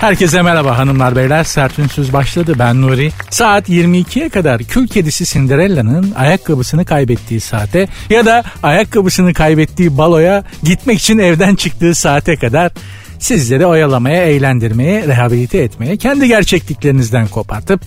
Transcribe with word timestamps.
Herkese 0.00 0.42
merhaba 0.42 0.78
hanımlar 0.78 1.16
beyler. 1.16 1.44
Sert 1.44 1.78
Ünsüz 1.78 2.12
başladı. 2.12 2.54
Ben 2.58 2.82
Nuri. 2.82 3.12
Saat 3.30 3.68
22'ye 3.68 4.28
kadar 4.28 4.62
kül 4.62 4.88
kedisi 4.88 5.24
Cinderella'nın 5.24 6.12
ayakkabısını 6.16 6.84
kaybettiği 6.84 7.40
saate 7.40 7.88
ya 8.10 8.26
da 8.26 8.44
ayakkabısını 8.62 9.34
kaybettiği 9.34 9.98
baloya 9.98 10.44
gitmek 10.62 10.98
için 10.98 11.18
evden 11.18 11.54
çıktığı 11.54 11.94
saate 11.94 12.36
kadar 12.36 12.72
sizleri 13.18 13.66
oyalamaya, 13.66 14.24
eğlendirmeye, 14.24 15.06
rehabilite 15.06 15.58
etmeye, 15.58 15.96
kendi 15.96 16.28
gerçekliklerinizden 16.28 17.26
kopartıp 17.28 17.80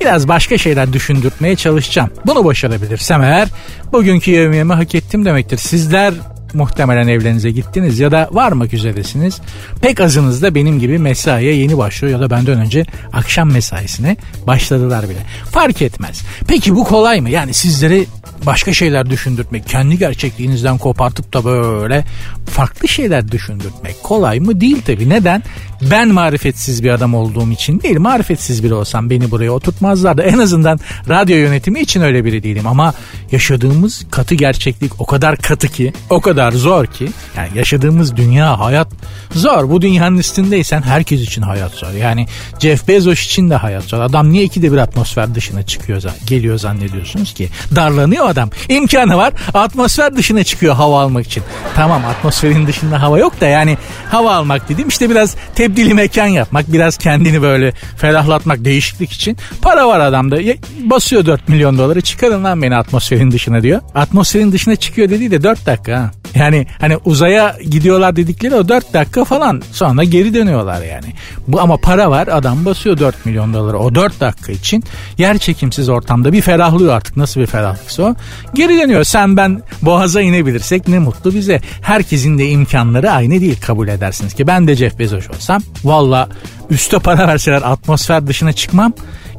biraz 0.00 0.28
başka 0.28 0.58
şeyler 0.58 0.92
düşündürtmeye 0.92 1.56
çalışacağım. 1.56 2.10
Bunu 2.26 2.44
başarabilirsem 2.44 3.22
eğer 3.22 3.48
bugünkü 3.92 4.30
yevmiyemi 4.30 4.72
hak 4.72 4.94
ettim 4.94 5.24
demektir. 5.24 5.56
Sizler 5.58 6.14
muhtemelen 6.54 7.08
evlerinize 7.08 7.50
gittiniz 7.50 7.98
ya 7.98 8.10
da 8.10 8.28
varmak 8.32 8.74
üzeresiniz. 8.74 9.40
Pek 9.80 10.00
azınız 10.00 10.42
da 10.42 10.54
benim 10.54 10.80
gibi 10.80 10.98
mesaiye 10.98 11.54
yeni 11.54 11.78
başlıyor 11.78 12.12
ya 12.12 12.20
da 12.20 12.30
benden 12.30 12.60
önce 12.60 12.84
akşam 13.12 13.52
mesaisine 13.52 14.16
başladılar 14.46 15.08
bile. 15.08 15.18
Fark 15.50 15.82
etmez. 15.82 16.22
Peki 16.48 16.74
bu 16.74 16.84
kolay 16.84 17.20
mı? 17.20 17.30
Yani 17.30 17.54
sizleri 17.54 18.06
başka 18.46 18.72
şeyler 18.72 19.10
düşündürtmek, 19.10 19.68
kendi 19.68 19.98
gerçekliğinizden 19.98 20.78
kopartıp 20.78 21.32
da 21.32 21.44
böyle 21.44 22.04
farklı 22.50 22.88
şeyler 22.88 23.32
düşündürtmek 23.32 24.02
kolay 24.02 24.40
mı? 24.40 24.60
Değil 24.60 24.82
tabii. 24.86 25.08
Neden? 25.08 25.42
Ben 25.82 26.08
marifetsiz 26.12 26.84
bir 26.84 26.90
adam 26.90 27.14
olduğum 27.14 27.50
için 27.50 27.82
değil. 27.82 27.98
Marifetsiz 27.98 28.64
biri 28.64 28.74
olsam 28.74 29.10
beni 29.10 29.30
buraya 29.30 29.50
oturtmazlardı. 29.50 30.22
En 30.22 30.38
azından 30.38 30.80
radyo 31.08 31.36
yönetimi 31.36 31.80
için 31.80 32.00
öyle 32.00 32.24
biri 32.24 32.42
değilim 32.42 32.66
ama 32.66 32.94
yaşadığımız 33.32 34.06
katı 34.10 34.34
gerçeklik 34.34 35.00
o 35.00 35.06
kadar 35.06 35.36
katı 35.36 35.68
ki, 35.68 35.92
o 36.10 36.20
kadar 36.20 36.52
zor 36.52 36.86
ki. 36.86 37.08
Yani 37.36 37.48
yaşadığımız 37.54 38.16
dünya, 38.16 38.60
hayat 38.60 38.88
zor. 39.34 39.70
Bu 39.70 39.82
dünyanın 39.82 40.18
üstündeysen 40.18 40.82
herkes 40.82 41.20
için 41.20 41.42
hayat 41.42 41.72
zor. 41.72 41.90
Yani 41.90 42.26
Jeff 42.58 42.88
Bezos 42.88 43.24
için 43.24 43.50
de 43.50 43.56
hayat 43.56 43.84
zor. 43.84 44.00
Adam 44.00 44.32
niye 44.32 44.44
ikide 44.44 44.72
bir 44.72 44.78
atmosfer 44.78 45.34
dışına 45.34 45.62
çıkıyor, 45.62 46.02
geliyor 46.26 46.58
zannediyorsunuz 46.58 47.34
ki? 47.34 47.48
Darlanıyor 47.76 48.28
adam. 48.28 48.50
İmkanı 48.68 49.16
var. 49.16 49.32
Atmosfer 49.54 50.16
dışına 50.16 50.44
çıkıyor 50.44 50.74
hava 50.74 51.02
almak 51.02 51.26
için. 51.26 51.42
Tamam 51.74 52.04
atmosferin 52.04 52.66
dışında 52.66 53.02
hava 53.02 53.18
yok 53.18 53.40
da 53.40 53.46
yani 53.46 53.78
hava 54.10 54.34
almak 54.34 54.68
dedim 54.68 54.88
işte 54.88 55.10
biraz 55.10 55.36
tebdili 55.66 55.94
mekan 55.94 56.26
yapmak, 56.26 56.72
biraz 56.72 56.96
kendini 56.96 57.42
böyle 57.42 57.72
ferahlatmak, 57.96 58.64
değişiklik 58.64 59.12
için. 59.12 59.36
Para 59.62 59.88
var 59.88 60.00
adamda. 60.00 60.38
Basıyor 60.80 61.26
4 61.26 61.48
milyon 61.48 61.78
doları 61.78 62.00
çıkarın 62.00 62.44
lan 62.44 62.62
beni 62.62 62.76
atmosferin 62.76 63.30
dışına 63.30 63.62
diyor. 63.62 63.80
Atmosferin 63.94 64.52
dışına 64.52 64.76
çıkıyor 64.76 65.10
dediği 65.10 65.30
de 65.30 65.42
4 65.42 65.66
dakika 65.66 65.98
ha. 65.98 66.10
Yani 66.38 66.66
hani 66.80 66.96
uzaya 67.04 67.56
gidiyorlar 67.70 68.16
dedikleri 68.16 68.54
o 68.54 68.68
4 68.68 68.92
dakika 68.94 69.24
falan 69.24 69.62
sonra 69.72 70.04
geri 70.04 70.34
dönüyorlar 70.34 70.82
yani. 70.82 71.06
Bu 71.48 71.60
ama 71.60 71.76
para 71.76 72.10
var 72.10 72.28
adam 72.28 72.64
basıyor 72.64 72.98
4 72.98 73.26
milyon 73.26 73.54
doları 73.54 73.78
o 73.78 73.94
4 73.94 74.20
dakika 74.20 74.52
için 74.52 74.84
yer 75.18 75.38
çekimsiz 75.38 75.88
ortamda 75.88 76.32
bir 76.32 76.40
ferahlıyor 76.40 76.94
artık 76.94 77.16
nasıl 77.16 77.40
bir 77.40 77.46
ferahlıksa 77.46 78.02
o. 78.02 78.14
Geri 78.54 78.78
dönüyor 78.78 79.04
sen 79.04 79.36
ben 79.36 79.62
boğaza 79.82 80.20
inebilirsek 80.20 80.88
ne 80.88 80.98
mutlu 80.98 81.34
bize. 81.34 81.60
Herkesin 81.80 82.38
de 82.38 82.48
imkanları 82.48 83.10
aynı 83.12 83.40
değil 83.40 83.60
kabul 83.60 83.88
edersiniz 83.88 84.34
ki 84.34 84.46
ben 84.46 84.68
de 84.68 84.76
Jeff 84.76 84.98
Bezos 84.98 85.30
olsam 85.30 85.62
valla 85.84 86.28
üste 86.70 86.98
para 86.98 87.28
verseler 87.28 87.62
atmosfer 87.64 88.26
dışına 88.26 88.52
çıkmam 88.52 88.92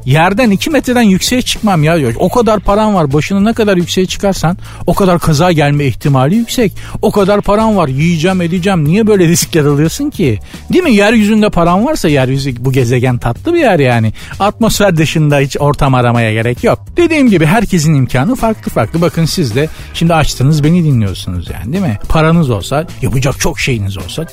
yerden 0.08 0.50
2 0.50 0.70
metreden 0.70 1.02
yükseğe 1.02 1.42
çıkmam 1.42 1.84
ya. 1.84 1.96
O 2.16 2.28
kadar 2.28 2.60
param 2.60 2.94
var. 2.94 3.12
Başını 3.12 3.44
ne 3.44 3.52
kadar 3.52 3.76
yükseğe 3.76 4.06
çıkarsan 4.06 4.56
o 4.86 4.94
kadar 4.94 5.18
kaza 5.18 5.52
gelme 5.52 5.84
ihtimali 5.84 6.34
yüksek. 6.34 6.72
O 7.02 7.10
kadar 7.10 7.40
param 7.40 7.76
var. 7.76 7.88
Yiyeceğim 7.88 8.40
edeceğim. 8.40 8.84
Niye 8.84 9.06
böyle 9.06 9.28
riskler 9.28 9.64
alıyorsun 9.64 10.10
ki? 10.10 10.38
Değil 10.72 10.84
mi? 10.84 10.94
Yeryüzünde 10.94 11.50
param 11.50 11.86
varsa 11.86 12.08
yeryüzü 12.08 12.64
bu 12.64 12.72
gezegen 12.72 13.18
tatlı 13.18 13.54
bir 13.54 13.60
yer 13.60 13.78
yani. 13.78 14.12
Atmosfer 14.40 14.96
dışında 14.96 15.38
hiç 15.38 15.56
ortam 15.60 15.94
aramaya 15.94 16.32
gerek 16.32 16.64
yok. 16.64 16.78
Dediğim 16.96 17.30
gibi 17.30 17.46
herkesin 17.46 17.94
imkanı 17.94 18.34
farklı 18.34 18.70
farklı. 18.70 19.00
Bakın 19.00 19.24
siz 19.24 19.54
de 19.54 19.68
şimdi 19.94 20.14
açtınız 20.14 20.64
beni 20.64 20.84
dinliyorsunuz 20.84 21.50
yani 21.50 21.72
değil 21.72 21.84
mi? 21.84 21.98
Paranız 22.08 22.50
olsa 22.50 22.86
yapacak 23.02 23.40
çok 23.40 23.60
şeyiniz 23.60 23.98
olsa 23.98 24.26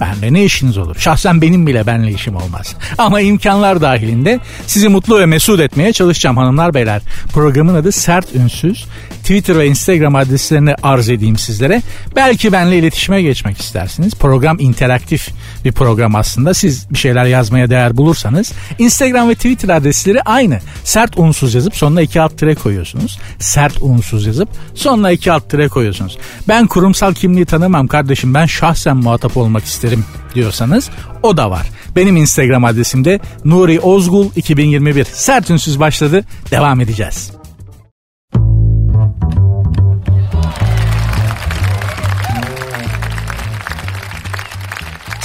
Benle 0.00 0.32
ne 0.32 0.44
işiniz 0.44 0.78
olur? 0.78 0.96
Şahsen 0.98 1.42
benim 1.42 1.66
bile 1.66 1.86
benle 1.86 2.10
işim 2.10 2.36
olmaz. 2.36 2.74
Ama 2.98 3.20
imkanlar 3.20 3.80
dahilinde 3.80 4.40
sizi 4.66 4.88
mutlu 4.88 5.18
ve 5.18 5.26
mesut 5.26 5.60
etmeye 5.60 5.92
çalışacağım 5.92 6.36
hanımlar 6.36 6.74
beyler. 6.74 7.02
Programın 7.32 7.74
adı 7.74 7.92
Sert 7.92 8.34
Ünsüz. 8.34 8.86
Twitter 9.28 9.58
ve 9.58 9.66
Instagram 9.66 10.14
adreslerini 10.14 10.74
arz 10.82 11.08
edeyim 11.08 11.38
sizlere. 11.38 11.82
Belki 12.16 12.52
benle 12.52 12.78
iletişime 12.78 13.22
geçmek 13.22 13.60
istersiniz. 13.60 14.14
Program 14.14 14.60
interaktif 14.60 15.28
bir 15.64 15.72
program 15.72 16.14
aslında. 16.14 16.54
Siz 16.54 16.90
bir 16.90 16.98
şeyler 16.98 17.24
yazmaya 17.24 17.70
değer 17.70 17.96
bulursanız 17.96 18.52
Instagram 18.78 19.28
ve 19.28 19.34
Twitter 19.34 19.68
adresleri 19.68 20.22
aynı. 20.22 20.60
Sert 20.84 21.18
unsuz 21.18 21.54
yazıp 21.54 21.76
sonuna 21.76 22.02
iki 22.02 22.20
alt 22.20 22.38
tire 22.38 22.54
koyuyorsunuz. 22.54 23.18
Sert 23.38 23.82
unsuz 23.82 24.26
yazıp 24.26 24.48
sonuna 24.74 25.10
iki 25.10 25.32
alt 25.32 25.50
tire 25.50 25.68
koyuyorsunuz. 25.68 26.18
Ben 26.48 26.66
kurumsal 26.66 27.14
kimliği 27.14 27.46
tanımam 27.46 27.86
kardeşim. 27.86 28.34
Ben 28.34 28.46
şahsen 28.46 28.96
muhatap 28.96 29.36
olmak 29.36 29.64
isterim 29.64 30.04
diyorsanız 30.34 30.90
o 31.22 31.36
da 31.36 31.50
var. 31.50 31.66
Benim 31.96 32.16
Instagram 32.16 32.64
adresim 32.64 33.04
de 33.04 33.20
Nuri 33.44 33.80
Ozgul 33.80 34.30
2021. 34.36 35.04
Sert 35.04 35.50
unsuz 35.50 35.80
başladı. 35.80 36.24
Devam 36.50 36.80
edeceğiz. 36.80 37.37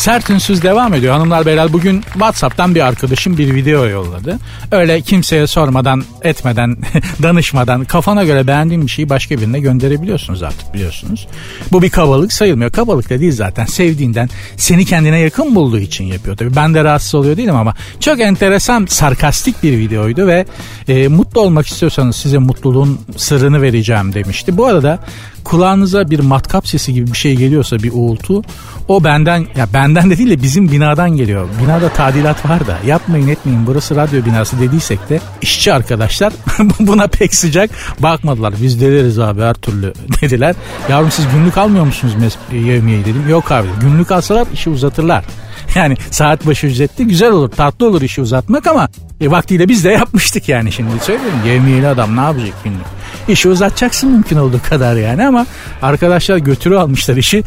Sert 0.03 0.29
ünsüz 0.29 0.63
devam 0.63 0.93
ediyor. 0.93 1.13
Hanımlar 1.13 1.45
beyler 1.45 1.73
bugün 1.73 2.01
Whatsapp'tan 2.01 2.75
bir 2.75 2.81
arkadaşım 2.81 3.37
bir 3.37 3.55
video 3.55 3.85
yolladı. 3.85 4.39
Öyle 4.71 5.01
kimseye 5.01 5.47
sormadan, 5.47 6.03
etmeden, 6.21 6.77
danışmadan 7.23 7.85
kafana 7.85 8.23
göre 8.23 8.47
beğendiğin 8.47 8.85
bir 8.85 8.91
şeyi 8.91 9.09
başka 9.09 9.37
birine 9.37 9.59
gönderebiliyorsunuz 9.59 10.43
artık 10.43 10.73
biliyorsunuz. 10.73 11.27
Bu 11.71 11.81
bir 11.81 11.89
kabalık 11.89 12.33
sayılmıyor. 12.33 12.71
Kabalık 12.71 13.09
da 13.09 13.19
değil 13.19 13.31
zaten. 13.31 13.65
Sevdiğinden, 13.65 14.29
seni 14.57 14.85
kendine 14.85 15.19
yakın 15.19 15.55
bulduğu 15.55 15.79
için 15.79 16.03
yapıyor. 16.03 16.37
Tabii 16.37 16.55
ben 16.55 16.73
de 16.73 16.83
rahatsız 16.83 17.15
oluyor 17.15 17.37
değilim 17.37 17.55
ama 17.55 17.75
çok 17.99 18.19
enteresan, 18.19 18.85
sarkastik 18.85 19.63
bir 19.63 19.77
videoydu 19.77 20.27
ve 20.27 20.45
e, 20.87 21.07
mutlu 21.07 21.41
olmak 21.41 21.67
istiyorsanız 21.67 22.15
size 22.15 22.37
mutluluğun 22.37 22.99
sırrını 23.17 23.61
vereceğim 23.61 24.13
demişti. 24.13 24.57
Bu 24.57 24.65
arada 24.65 24.99
kulağınıza 25.43 26.09
bir 26.09 26.19
matkap 26.19 26.67
sesi 26.67 26.93
gibi 26.93 27.11
bir 27.11 27.17
şey 27.17 27.35
geliyorsa 27.35 27.77
bir 27.77 27.91
uğultu 27.93 28.41
o 28.87 29.03
benden 29.03 29.45
ya 29.57 29.67
benden 29.73 30.09
de 30.09 30.17
değil 30.17 30.29
de 30.29 30.41
bizim 30.43 30.71
binadan 30.71 31.09
geliyor. 31.09 31.47
Binada 31.61 31.89
tadilat 31.89 32.49
var 32.49 32.67
da 32.67 32.77
yapmayın 32.85 33.27
etmeyin 33.27 33.67
burası 33.67 33.95
radyo 33.95 34.25
binası 34.25 34.59
dediysek 34.59 35.09
de 35.09 35.19
işçi 35.41 35.73
arkadaşlar 35.73 36.33
buna 36.79 37.07
pek 37.07 37.35
sıcak 37.35 37.69
bakmadılar. 37.99 38.53
Biz 38.61 38.81
deliriz 38.81 39.19
abi 39.19 39.41
her 39.41 39.53
türlü 39.53 39.93
dediler. 40.21 40.55
Yavrum 40.89 41.11
siz 41.11 41.25
günlük 41.35 41.57
almıyor 41.57 41.85
musunuz 41.85 42.13
yevmiyeyi 42.51 43.05
dedim. 43.05 43.29
Yok 43.29 43.51
abi 43.51 43.67
günlük 43.81 44.11
alsalar 44.11 44.47
işi 44.53 44.69
uzatırlar. 44.69 45.25
Yani 45.75 45.97
saat 46.11 46.45
başı 46.47 46.67
ücretli 46.67 47.07
güzel 47.07 47.31
olur 47.31 47.49
tatlı 47.49 47.87
olur 47.87 48.01
işi 48.01 48.21
uzatmak 48.21 48.67
ama 48.67 48.89
e, 49.21 49.31
vaktiyle 49.31 49.69
biz 49.69 49.83
de 49.83 49.89
yapmıştık 49.89 50.49
yani 50.49 50.71
şimdi 50.71 50.99
söyleyeyim. 51.01 51.35
Yevmiyeli 51.45 51.87
adam 51.87 52.15
ne 52.17 52.21
yapacak 52.21 52.63
günlük? 52.63 52.85
İşi 53.27 53.49
uzatacaksın 53.49 54.11
mümkün 54.11 54.37
olduğu 54.37 54.61
kadar 54.69 54.95
yani 54.95 55.27
ama 55.27 55.45
arkadaşlar 55.81 56.37
götürü 56.37 56.75
almışlar 56.75 57.17
işi. 57.17 57.43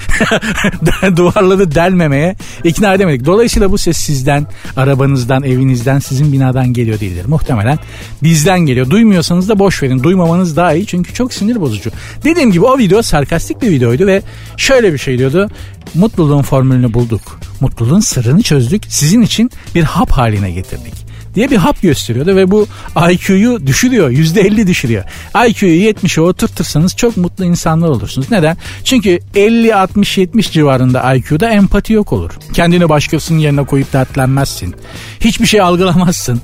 Duvarları 1.17 1.75
delmemeye 1.75 2.37
ikna 2.65 2.95
edemedik. 2.95 3.27
Dolayısıyla 3.27 3.71
bu 3.73 3.79
ses 3.79 3.97
sizden, 3.97 4.47
arabanızdan, 4.77 5.43
evinizden, 5.43 5.99
sizin 5.99 6.33
binadan 6.33 6.73
geliyor 6.73 7.01
değildir. 7.01 7.25
Muhtemelen 7.27 7.79
bizden 8.23 8.61
geliyor. 8.61 8.91
Duymuyorsanız 8.91 9.49
da 9.49 9.59
boş 9.59 9.83
verin. 9.83 10.03
Duymamanız 10.03 10.57
daha 10.57 10.73
iyi 10.73 10.87
çünkü 10.87 11.15
çok 11.15 11.35
sinir 11.35 11.61
bozucu. 11.61 11.91
Dediğim 12.25 12.53
gibi 12.53 12.65
o 12.65 12.79
video 12.79 13.03
sarkastik 13.03 13.63
bir 13.63 13.71
videoydu 13.71 14.07
ve 14.07 14.23
şöyle 14.57 14.93
bir 14.93 14.99
şey 14.99 15.19
diyordu. 15.19 15.51
Mutluluğun 15.95 16.43
formülünü 16.43 16.95
bulduk. 16.95 17.41
Mutluluğun 17.61 18.01
sırrını 18.01 18.43
çözdük. 18.43 18.83
Sizin 18.89 19.23
için 19.23 19.51
bir 19.75 19.83
hap 19.83 20.11
haline 20.11 20.51
getirdik 20.51 21.06
diye 21.37 21.51
bir 21.51 21.57
hap 21.57 21.83
gösteriyordu 21.83 22.37
ve 22.37 22.51
bu 22.51 22.67
IQ'yu 23.11 23.67
düşürüyor. 23.67 24.11
%50 24.11 24.67
düşürüyor. 24.67 25.05
IQ'yu 25.49 25.91
70'e 25.91 26.21
oturtursanız 26.21 26.97
çok 26.97 27.17
mutlu 27.17 27.45
insanlar 27.45 27.89
olursunuz. 27.89 28.31
Neden? 28.31 28.57
Çünkü 28.85 29.19
50 29.35 29.75
60 29.75 30.19
70 30.19 30.53
civarında 30.53 31.15
IQ'da 31.15 31.51
empati 31.51 31.93
yok 31.93 32.13
olur. 32.13 32.31
Kendini 32.53 32.89
başkasının 32.89 33.39
yerine 33.39 33.65
koyup 33.65 33.93
dertlenmezsin. 33.93 34.75
Hiçbir 35.21 35.47
şey 35.47 35.61
algılamazsın 35.61 36.41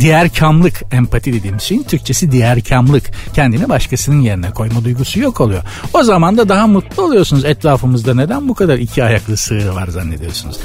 diğer 0.00 0.34
kamlık 0.34 0.82
empati 0.92 1.32
dediğimiz 1.32 1.62
şeyin 1.62 1.82
Türkçesi 1.82 2.32
diğer 2.32 2.60
kamlık 2.60 3.10
kendini 3.34 3.68
başkasının 3.68 4.20
yerine 4.20 4.50
koyma 4.50 4.84
duygusu 4.84 5.20
yok 5.20 5.40
oluyor. 5.40 5.62
O 5.94 6.02
zaman 6.02 6.38
da 6.38 6.48
daha 6.48 6.66
mutlu 6.66 7.02
oluyorsunuz 7.02 7.44
etrafımızda 7.44 8.14
neden 8.14 8.48
bu 8.48 8.54
kadar 8.54 8.78
iki 8.78 9.04
ayaklı 9.04 9.36
sığır 9.36 9.68
var 9.68 9.88
zannediyorsunuz. 9.88 10.56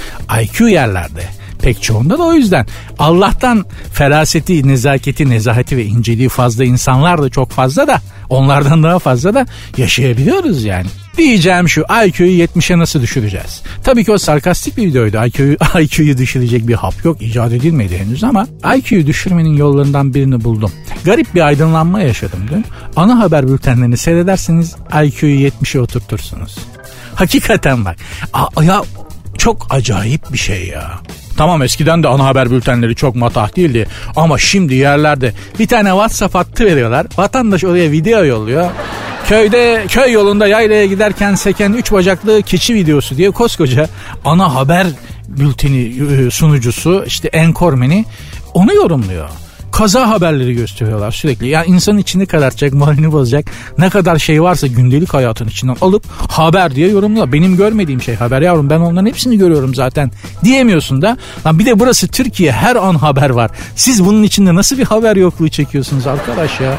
IQ 0.42 0.68
yerlerde 0.68 1.24
pek 1.62 1.82
çoğunda 1.84 2.20
da 2.20 2.24
o 2.24 2.34
yüzden. 2.34 2.66
Allah'tan 3.00 3.66
feraseti, 3.94 4.68
nezaketi, 4.68 5.30
nezaheti 5.30 5.78
ve 5.78 5.86
inceliği 5.86 6.30
fazla 6.30 6.64
insanlar 6.64 7.22
da 7.22 7.30
çok 7.30 7.52
fazla 7.52 7.88
da 7.88 8.02
onlardan 8.30 8.84
daha 8.84 9.00
fazla 9.00 9.34
da 9.34 9.46
yaşayabiliyoruz 9.78 10.64
yani. 10.64 10.88
Diyeceğim 11.18 11.70
şu 11.70 11.82
IQ'yu 12.08 12.44
70'e 12.46 12.78
nasıl 12.80 13.02
düşüreceğiz? 13.02 13.62
Tabii 13.84 14.06
ki 14.06 14.12
o 14.12 14.18
sarkastik 14.18 14.78
bir 14.78 14.88
videoydu. 14.88 15.18
IQ'yu 15.26 15.58
IQ'yu 15.84 16.18
düşürecek 16.18 16.68
bir 16.68 16.74
hap 16.74 17.06
yok. 17.06 17.22
icat 17.22 17.52
edilmedi 17.54 17.98
henüz 17.98 18.24
ama 18.24 18.48
IQ'yu 18.78 19.08
düşürmenin 19.08 19.58
yollarından 19.58 20.14
birini 20.14 20.44
buldum. 20.44 20.72
Garip 21.06 21.36
bir 21.36 21.42
aydınlanma 21.42 22.02
yaşadım 22.02 22.40
dün. 22.52 22.66
Ana 22.96 23.20
haber 23.20 23.48
bültenlerini 23.48 23.98
seyrederseniz 23.98 24.76
IQ'yu 25.04 25.48
70'e 25.50 25.80
oturtursunuz. 25.82 26.58
Hakikaten 27.16 27.86
bak. 27.86 27.96
A- 28.34 28.64
ya 28.64 28.84
çok 29.38 29.68
acayip 29.70 30.34
bir 30.34 30.38
şey 30.38 30.68
ya. 30.68 31.00
Tamam 31.38 31.62
eskiden 31.62 32.04
de 32.04 32.08
ana 32.08 32.26
haber 32.26 32.52
bültenleri 32.52 32.96
çok 32.96 33.16
matah 33.16 33.56
değildi. 33.56 33.88
Ama 34.16 34.38
şimdi 34.38 34.76
yerlerde 34.76 35.34
bir 35.60 35.68
tane 35.68 35.90
WhatsApp 35.90 36.36
hattı 36.36 36.66
veriyorlar. 36.66 37.08
Vatandaş 37.18 37.64
oraya 37.64 37.92
video 37.92 38.26
yolluyor. 38.26 38.70
Köyde 39.28 39.86
köy 39.88 40.12
yolunda 40.12 40.48
yaylaya 40.48 40.86
giderken 40.86 41.36
seken 41.36 41.74
üç 41.74 41.92
bacaklı 41.92 42.42
keçi 42.42 42.74
videosu 42.76 43.18
diye 43.18 43.32
koskoca 43.32 43.88
ana 44.26 44.56
haber 44.56 44.88
bülteni 45.28 45.94
e, 46.28 46.32
sunucusu 46.32 47.04
işte 47.08 47.28
enkormeni 47.28 48.06
onu 48.54 48.74
yorumluyor 48.74 49.30
kaza 49.72 50.10
haberleri 50.10 50.54
gösteriyorlar 50.54 51.12
sürekli. 51.12 51.48
Yani 51.48 51.66
insanın 51.68 51.98
içini 51.98 52.26
karartacak, 52.26 52.74
moralini 52.74 53.12
bozacak 53.12 53.46
ne 53.78 53.90
kadar 53.90 54.20
şey 54.20 54.42
varsa 54.44 54.68
gündelik 54.68 55.14
hayatın 55.14 55.48
içinden 55.48 55.76
alıp 55.82 56.06
haber 56.32 56.76
diye 56.76 56.90
yorumluyor. 56.90 57.32
Benim 57.32 57.58
görmediğim 57.58 58.02
şey 58.02 58.16
haber 58.16 58.42
yavrum 58.42 58.70
ben 58.70 58.80
onların 58.80 59.06
hepsini 59.06 59.38
görüyorum 59.38 59.76
zaten 59.76 60.12
diyemiyorsun 60.44 61.02
da. 61.02 61.18
Lan 61.46 61.60
bir 61.60 61.66
de 61.66 61.80
burası 61.80 62.08
Türkiye 62.08 62.52
her 62.52 62.76
an 62.76 62.96
haber 62.96 63.30
var. 63.30 63.52
Siz 63.76 64.06
bunun 64.06 64.24
içinde 64.24 64.56
nasıl 64.56 64.78
bir 64.78 64.86
haber 64.86 65.16
yokluğu 65.16 65.50
çekiyorsunuz 65.50 66.08
arkadaş 66.08 66.60
ya? 66.62 66.78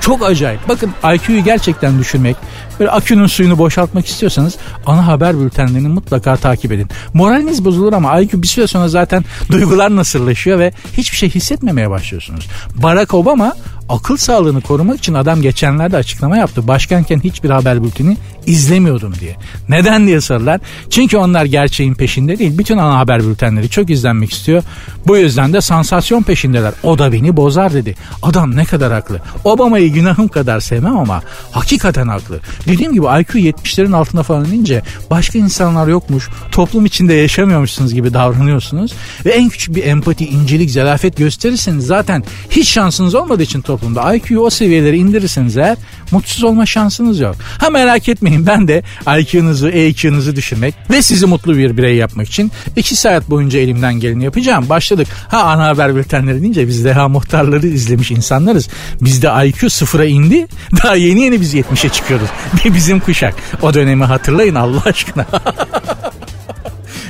Çok 0.00 0.24
acayip. 0.26 0.68
Bakın 0.68 0.90
IQ'yu 1.14 1.44
gerçekten 1.44 1.98
düşürmek, 1.98 2.36
böyle 2.80 2.90
akünün 2.90 3.26
suyunu 3.26 3.58
boşaltmak 3.58 4.06
istiyorsanız 4.06 4.56
ana 4.86 5.06
haber 5.06 5.40
bültenlerini 5.40 5.88
mutlaka 5.88 6.36
takip 6.36 6.72
edin. 6.72 6.88
Moraliniz 7.14 7.64
bozulur 7.64 7.92
ama 7.92 8.20
IQ 8.20 8.42
bir 8.42 8.46
süre 8.46 8.66
sonra 8.66 8.88
zaten 8.88 9.24
duygular 9.50 9.96
nasırlaşıyor 9.96 10.58
ve 10.58 10.72
hiçbir 10.92 11.16
şey 11.16 11.30
hissetmemeye 11.30 11.90
başlıyorsunuz. 11.90 12.46
Barack 12.74 13.14
Obama 13.14 13.52
akıl 13.88 14.16
sağlığını 14.16 14.60
korumak 14.60 14.98
için 14.98 15.14
adam 15.14 15.42
geçenlerde 15.42 15.96
açıklama 15.96 16.36
yaptı. 16.36 16.68
Başkanken 16.68 17.20
hiçbir 17.24 17.50
haber 17.50 17.84
bülteni 17.84 18.16
izlemiyordum 18.46 19.14
diye. 19.20 19.36
Neden 19.68 20.06
diye 20.06 20.20
sorular. 20.20 20.60
Çünkü 20.90 21.16
onlar 21.16 21.44
gerçeğin 21.44 21.94
peşinde 21.94 22.38
değil. 22.38 22.58
Bütün 22.58 22.78
ana 22.78 22.98
haber 22.98 23.22
bültenleri 23.24 23.68
çok 23.68 23.90
izlenmek 23.90 24.32
istiyor. 24.32 24.62
Bu 25.06 25.16
yüzden 25.16 25.52
de 25.52 25.60
sansasyon 25.60 26.22
peşindeler. 26.22 26.74
O 26.82 26.98
da 26.98 27.12
beni 27.12 27.36
bozar 27.36 27.72
dedi. 27.72 27.94
Adam 28.22 28.56
ne 28.56 28.64
kadar 28.64 28.92
haklı. 28.92 29.20
Obama'yı 29.44 29.92
günahım 29.92 30.28
kadar 30.28 30.60
sevmem 30.60 30.96
ama 30.96 31.22
hakikaten 31.50 32.08
haklı. 32.08 32.40
Dediğim 32.66 32.92
gibi 32.92 33.04
IQ 33.04 33.38
70'lerin 33.38 33.96
altına 33.96 34.22
falan 34.22 34.44
inince 34.44 34.82
başka 35.10 35.38
insanlar 35.38 35.88
yokmuş. 35.88 36.28
Toplum 36.52 36.86
içinde 36.86 37.14
yaşamıyormuşsunuz 37.14 37.94
gibi 37.94 38.14
davranıyorsunuz. 38.14 38.92
Ve 39.24 39.30
en 39.30 39.48
küçük 39.48 39.76
bir 39.76 39.84
empati, 39.84 40.26
incelik, 40.26 40.70
zelafet 40.70 41.16
gösterirseniz 41.16 41.86
zaten 41.86 42.24
hiç 42.50 42.68
şansınız 42.68 43.14
olmadığı 43.14 43.42
için 43.42 43.60
toplumda 43.76 44.14
IQ'yu 44.14 44.40
o 44.40 44.50
seviyelere 44.50 44.96
indirirseniz 44.96 45.56
eğer 45.56 45.76
mutsuz 46.10 46.44
olma 46.44 46.66
şansınız 46.66 47.20
yok. 47.20 47.36
Ha 47.58 47.70
merak 47.70 48.08
etmeyin 48.08 48.46
ben 48.46 48.68
de 48.68 48.82
IQ'nuzu, 49.20 49.68
EQ'nuzu 49.68 50.36
düşürmek 50.36 50.74
ve 50.90 51.02
sizi 51.02 51.26
mutlu 51.26 51.56
bir 51.56 51.76
birey 51.76 51.96
yapmak 51.96 52.28
için 52.28 52.52
2 52.76 52.96
saat 52.96 53.30
boyunca 53.30 53.58
elimden 53.58 53.94
geleni 53.94 54.24
yapacağım. 54.24 54.68
Başladık. 54.68 55.08
Ha 55.28 55.42
ana 55.42 55.66
haber 55.66 55.96
bültenleri 55.96 56.40
deyince 56.40 56.68
biz 56.68 56.84
deha 56.84 57.08
muhtarları 57.08 57.66
izlemiş 57.66 58.10
insanlarız. 58.10 58.68
Bizde 59.00 59.28
IQ 59.46 59.70
sıfıra 59.70 60.04
indi. 60.04 60.46
Daha 60.82 60.96
yeni 60.96 61.20
yeni 61.20 61.40
biz 61.40 61.54
70'e 61.54 61.88
çıkıyoruz. 61.88 62.28
Bizim 62.64 63.00
kuşak. 63.00 63.34
O 63.62 63.74
dönemi 63.74 64.04
hatırlayın 64.04 64.54
Allah 64.54 64.82
aşkına. 64.84 65.26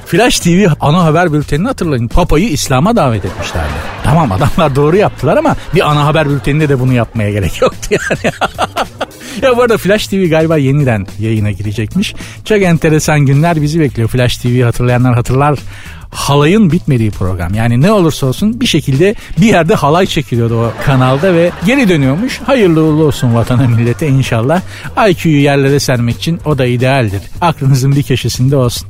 Flash 0.06 0.40
TV 0.40 0.66
ana 0.80 1.04
haber 1.04 1.32
bültenini 1.32 1.66
hatırlayın. 1.66 2.08
Papa'yı 2.08 2.48
İslam'a 2.48 2.96
davet 2.96 3.24
etmişlerdi. 3.24 3.72
Tamam 4.04 4.32
adamlar 4.32 4.76
doğru 4.76 4.96
yaptılar 4.96 5.36
ama 5.36 5.56
bir 5.74 5.90
ana 5.90 6.06
haber 6.06 6.30
bülteninde 6.30 6.68
de 6.68 6.80
bunu 6.80 6.92
yapmaya 6.92 7.30
gerek 7.30 7.62
yoktu 7.62 7.88
yani. 7.90 8.34
ya 9.42 9.56
bu 9.56 9.62
arada 9.62 9.78
Flash 9.78 10.06
TV 10.06 10.30
galiba 10.30 10.56
yeniden 10.56 11.06
yayına 11.20 11.50
girecekmiş. 11.50 12.14
Çok 12.44 12.62
enteresan 12.62 13.20
günler 13.20 13.62
bizi 13.62 13.80
bekliyor. 13.80 14.08
Flash 14.08 14.36
TV'yi 14.36 14.64
hatırlayanlar 14.64 15.14
hatırlar 15.14 15.58
halayın 16.10 16.72
bitmediği 16.72 17.10
program. 17.10 17.54
Yani 17.54 17.80
ne 17.80 17.92
olursa 17.92 18.26
olsun 18.26 18.60
bir 18.60 18.66
şekilde 18.66 19.14
bir 19.40 19.46
yerde 19.46 19.74
halay 19.74 20.06
çekiliyordu 20.06 20.60
o 20.60 20.72
kanalda 20.84 21.34
ve 21.34 21.50
geri 21.66 21.88
dönüyormuş. 21.88 22.40
Hayırlı 22.46 22.82
uğurlu 22.82 23.04
olsun 23.04 23.34
vatana 23.34 23.68
millete 23.68 24.08
inşallah. 24.08 24.60
IQ'yu 25.08 25.40
yerlere 25.40 25.80
sermek 25.80 26.16
için 26.16 26.40
o 26.44 26.58
da 26.58 26.66
idealdir. 26.66 27.22
Aklınızın 27.40 27.96
bir 27.96 28.02
köşesinde 28.02 28.56
olsun. 28.56 28.88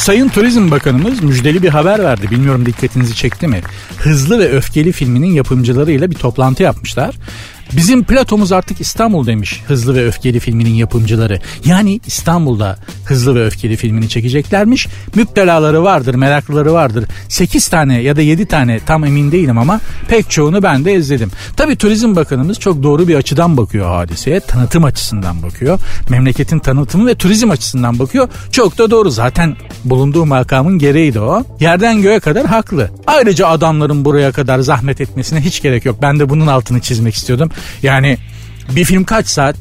Sayın 0.00 0.28
Turizm 0.28 0.70
Bakanımız 0.70 1.22
müjdeli 1.22 1.62
bir 1.62 1.68
haber 1.68 1.98
verdi. 2.04 2.30
Bilmiyorum 2.30 2.66
dikkatinizi 2.66 3.14
çekti 3.14 3.46
mi? 3.46 3.60
Hızlı 3.98 4.38
ve 4.38 4.48
Öfkeli 4.48 4.92
filminin 4.92 5.32
yapımcılarıyla 5.32 6.10
bir 6.10 6.14
toplantı 6.14 6.62
yapmışlar. 6.62 7.14
Bizim 7.76 8.04
Platomuz 8.04 8.52
artık 8.52 8.80
İstanbul 8.80 9.26
demiş 9.26 9.62
Hızlı 9.66 9.94
ve 9.94 10.06
Öfkeli 10.06 10.40
filminin 10.40 10.74
yapımcıları. 10.74 11.40
Yani 11.64 12.00
İstanbul'da 12.06 12.78
Hızlı 13.04 13.34
ve 13.34 13.46
Öfkeli 13.46 13.76
filmini 13.76 14.08
çekeceklermiş. 14.08 14.88
Müptelaları 15.14 15.84
vardır, 15.84 16.14
meraklıları 16.14 16.72
vardır. 16.72 17.04
8 17.28 17.68
tane 17.68 18.02
ya 18.02 18.16
da 18.16 18.22
7 18.22 18.46
tane 18.46 18.80
tam 18.86 19.04
emin 19.04 19.32
değilim 19.32 19.58
ama 19.58 19.80
pek 20.08 20.30
çoğunu 20.30 20.62
ben 20.62 20.84
de 20.84 20.94
izledim. 20.94 21.30
Tabi 21.56 21.76
Turizm 21.76 22.16
Bakanımız 22.16 22.58
çok 22.58 22.82
doğru 22.82 23.08
bir 23.08 23.14
açıdan 23.14 23.56
bakıyor 23.56 23.88
hadiseye. 23.88 24.40
Tanıtım 24.40 24.84
açısından 24.84 25.42
bakıyor. 25.42 25.78
Memleketin 26.08 26.58
tanıtımı 26.58 27.06
ve 27.06 27.14
turizm 27.14 27.50
açısından 27.50 27.98
bakıyor. 27.98 28.28
Çok 28.52 28.78
da 28.78 28.90
doğru. 28.90 29.10
Zaten 29.10 29.56
bulunduğu 29.84 30.26
makamın 30.26 30.78
gereği 30.78 31.14
de 31.14 31.20
o. 31.20 31.44
Yerden 31.60 32.02
göğe 32.02 32.20
kadar 32.20 32.46
haklı. 32.46 32.90
Ayrıca 33.06 33.46
adamların 33.46 34.04
buraya 34.04 34.32
kadar 34.32 34.58
zahmet 34.58 35.00
etmesine 35.00 35.40
hiç 35.40 35.62
gerek 35.62 35.84
yok. 35.84 35.96
Ben 36.02 36.18
de 36.20 36.28
bunun 36.28 36.46
altını 36.46 36.80
çizmek 36.80 37.14
istiyordum. 37.14 37.50
Yani 37.82 38.18
bir 38.68 38.84
film 38.84 39.04
kaç 39.04 39.26
saat? 39.26 39.56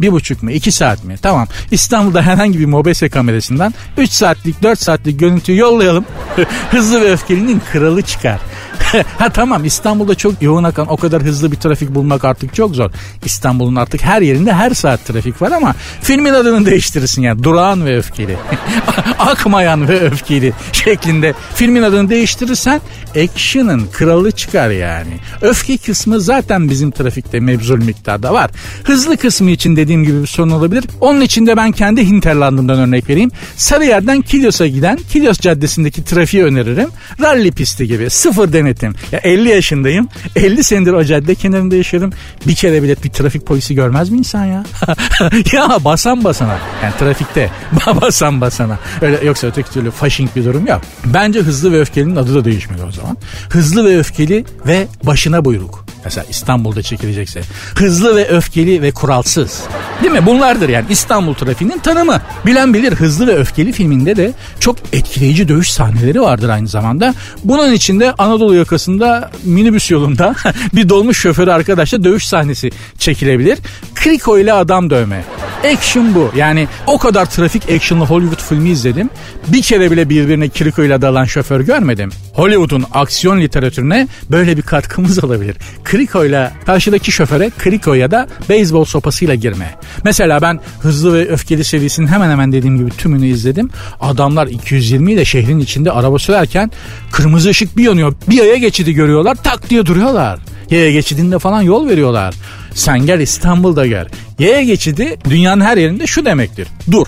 Bir 0.00 0.12
buçuk 0.12 0.42
mu? 0.42 0.50
iki 0.50 0.72
saat 0.72 1.04
mi? 1.04 1.16
Tamam. 1.22 1.48
İstanbul'da 1.70 2.22
herhangi 2.22 2.58
bir 2.58 2.66
mobese 2.66 3.08
kamerasından 3.08 3.74
3 3.98 4.10
saatlik 4.10 4.62
4 4.62 4.80
saatlik 4.80 5.20
görüntüyü 5.20 5.58
yollayalım. 5.58 6.04
Hızlı 6.70 7.00
ve 7.00 7.12
öfkelinin 7.12 7.62
kralı 7.72 8.02
çıkar. 8.02 8.40
ha 9.18 9.28
tamam 9.28 9.64
İstanbul'da 9.64 10.14
çok 10.14 10.42
yoğun 10.42 10.64
akan 10.64 10.92
o 10.92 10.96
kadar 10.96 11.22
hızlı 11.22 11.52
bir 11.52 11.56
trafik 11.56 11.94
bulmak 11.94 12.24
artık 12.24 12.54
çok 12.54 12.74
zor. 12.74 12.90
İstanbul'un 13.24 13.76
artık 13.76 14.02
her 14.02 14.22
yerinde 14.22 14.52
her 14.52 14.70
saat 14.70 15.04
trafik 15.04 15.42
var 15.42 15.52
ama 15.52 15.74
filmin 16.02 16.34
adını 16.34 16.66
değiştirirsin 16.66 17.22
yani. 17.22 17.42
Durağan 17.42 17.86
ve 17.86 17.98
öfkeli. 17.98 18.36
Akmayan 19.18 19.88
ve 19.88 20.00
öfkeli 20.00 20.52
şeklinde 20.72 21.34
filmin 21.54 21.82
adını 21.82 22.10
değiştirirsen 22.10 22.80
action'ın 23.10 23.86
kralı 23.92 24.30
çıkar 24.30 24.70
yani. 24.70 25.12
Öfke 25.40 25.76
kısmı 25.76 26.20
zaten 26.20 26.70
bizim 26.70 26.90
trafikte 26.90 27.40
mevzul 27.40 27.84
miktarda 27.84 28.34
var. 28.34 28.50
Hızlı 28.84 29.16
kısmı 29.16 29.50
için 29.50 29.76
dediğim 29.76 30.04
gibi 30.04 30.22
bir 30.22 30.26
sorun 30.26 30.50
olabilir. 30.50 30.84
Onun 31.00 31.20
için 31.20 31.46
de 31.46 31.56
ben 31.56 31.72
kendi 31.72 32.06
Hinterland'ımdan 32.06 32.78
örnek 32.78 33.08
vereyim. 33.08 33.30
Sarıyer'den 33.56 34.22
Kilyos'a 34.22 34.66
giden 34.66 34.98
Kilyos 35.12 35.40
Caddesi'ndeki 35.40 36.04
trafiği 36.04 36.44
öneririm. 36.44 36.88
Rally 37.20 37.50
pisti 37.50 37.86
gibi 37.86 38.10
sıfır 38.10 38.52
denetim. 38.64 38.94
Ya 39.12 39.18
50 39.18 39.48
yaşındayım. 39.48 40.08
50 40.36 40.64
senedir 40.64 40.92
o 40.92 41.04
cadde 41.04 41.34
kenarında 41.34 41.76
yaşıyorum. 41.76 42.12
Bir 42.46 42.54
kere 42.54 42.82
bile 42.82 42.96
bir 43.04 43.10
trafik 43.10 43.46
polisi 43.46 43.74
görmez 43.74 44.10
mi 44.10 44.18
insan 44.18 44.44
ya? 44.44 44.64
ya 45.52 45.78
basan 45.84 46.24
basana. 46.24 46.58
Yani 46.82 46.94
trafikte 46.98 47.50
basan 48.00 48.40
basana. 48.40 48.78
Öyle, 49.00 49.26
yoksa 49.26 49.46
öteki 49.46 49.70
türlü 49.70 49.90
faşing 49.90 50.30
bir 50.36 50.44
durum 50.44 50.66
yok. 50.66 50.80
Bence 51.04 51.40
hızlı 51.40 51.72
ve 51.72 51.80
öfkelinin 51.80 52.16
adı 52.16 52.34
da 52.34 52.44
değişmeli 52.44 52.82
o 52.82 52.92
zaman. 52.92 53.16
Hızlı 53.50 53.84
ve 53.84 53.98
öfkeli 53.98 54.44
ve 54.66 54.86
başına 55.02 55.44
buyruk. 55.44 55.83
Mesela 56.04 56.26
İstanbul'da 56.30 56.82
çekilecekse. 56.82 57.40
Hızlı 57.74 58.16
ve 58.16 58.28
öfkeli 58.28 58.82
ve 58.82 58.90
kuralsız. 58.90 59.62
Değil 60.02 60.12
mi? 60.12 60.26
Bunlardır 60.26 60.68
yani 60.68 60.86
İstanbul 60.90 61.34
trafiğinin 61.34 61.78
tanımı. 61.78 62.20
Bilen 62.46 62.74
bilir 62.74 62.92
Hızlı 62.92 63.26
ve 63.26 63.36
Öfkeli 63.36 63.72
filminde 63.72 64.16
de 64.16 64.32
çok 64.60 64.76
etkileyici 64.92 65.48
dövüş 65.48 65.70
sahneleri 65.70 66.20
vardır 66.20 66.48
aynı 66.48 66.68
zamanda. 66.68 67.14
Bunun 67.44 67.72
içinde 67.72 68.12
Anadolu 68.12 68.54
yakasında 68.54 69.30
minibüs 69.44 69.90
yolunda 69.90 70.34
bir 70.72 70.88
dolmuş 70.88 71.18
şoförü 71.18 71.50
arkadaşla 71.50 72.04
dövüş 72.04 72.26
sahnesi 72.26 72.70
çekilebilir. 72.98 73.58
Kriko 74.04 74.38
ile 74.38 74.52
adam 74.52 74.90
dövme. 74.90 75.24
Action 75.72 76.14
bu. 76.14 76.30
Yani 76.36 76.68
o 76.86 76.98
kadar 76.98 77.30
trafik 77.30 77.70
actionlı 77.70 78.04
Hollywood 78.04 78.40
filmi 78.40 78.70
izledim. 78.70 79.10
Bir 79.48 79.62
kere 79.62 79.90
bile 79.90 80.08
birbirine 80.08 80.48
Kriko 80.48 80.82
ile 80.82 81.02
dalan 81.02 81.24
şoför 81.24 81.60
görmedim. 81.60 82.10
Hollywood'un 82.32 82.84
aksiyon 82.92 83.40
literatürüne 83.40 84.08
böyle 84.30 84.56
bir 84.56 84.62
katkımız 84.62 85.24
olabilir. 85.24 85.56
Kriko 85.84 86.24
ile 86.24 86.50
karşıdaki 86.66 87.12
şoföre 87.12 87.50
Kriko 87.58 87.94
ya 87.94 88.10
da 88.10 88.28
beyzbol 88.48 88.84
sopasıyla 88.84 89.34
girme. 89.34 89.74
Mesela 90.04 90.42
ben 90.42 90.60
Hızlı 90.80 91.14
ve 91.14 91.28
Öfkeli 91.28 91.64
serisinin 91.64 92.06
hemen 92.06 92.30
hemen 92.30 92.52
dediğim 92.52 92.78
gibi 92.78 92.90
tümünü 92.90 93.26
izledim. 93.26 93.70
Adamlar 94.00 94.46
220 94.46 95.12
ile 95.12 95.24
şehrin 95.24 95.60
içinde 95.60 95.90
araba 95.90 96.18
sürerken 96.18 96.70
kırmızı 97.12 97.48
ışık 97.48 97.76
bir 97.76 97.84
yanıyor. 97.84 98.14
Bir 98.28 98.36
yaya 98.36 98.56
geçidi 98.56 98.94
görüyorlar 98.94 99.34
tak 99.34 99.70
diye 99.70 99.86
duruyorlar. 99.86 100.38
Yaya 100.74 100.92
geçidinde 100.92 101.38
falan 101.38 101.62
yol 101.62 101.88
veriyorlar. 101.88 102.34
Sen 102.74 103.06
gel 103.06 103.20
İstanbul'da 103.20 103.86
gel. 103.86 104.08
Yaya 104.38 104.62
geçidi 104.62 105.16
dünyanın 105.30 105.60
her 105.60 105.76
yerinde 105.76 106.06
şu 106.06 106.24
demektir. 106.24 106.68
Dur. 106.90 107.06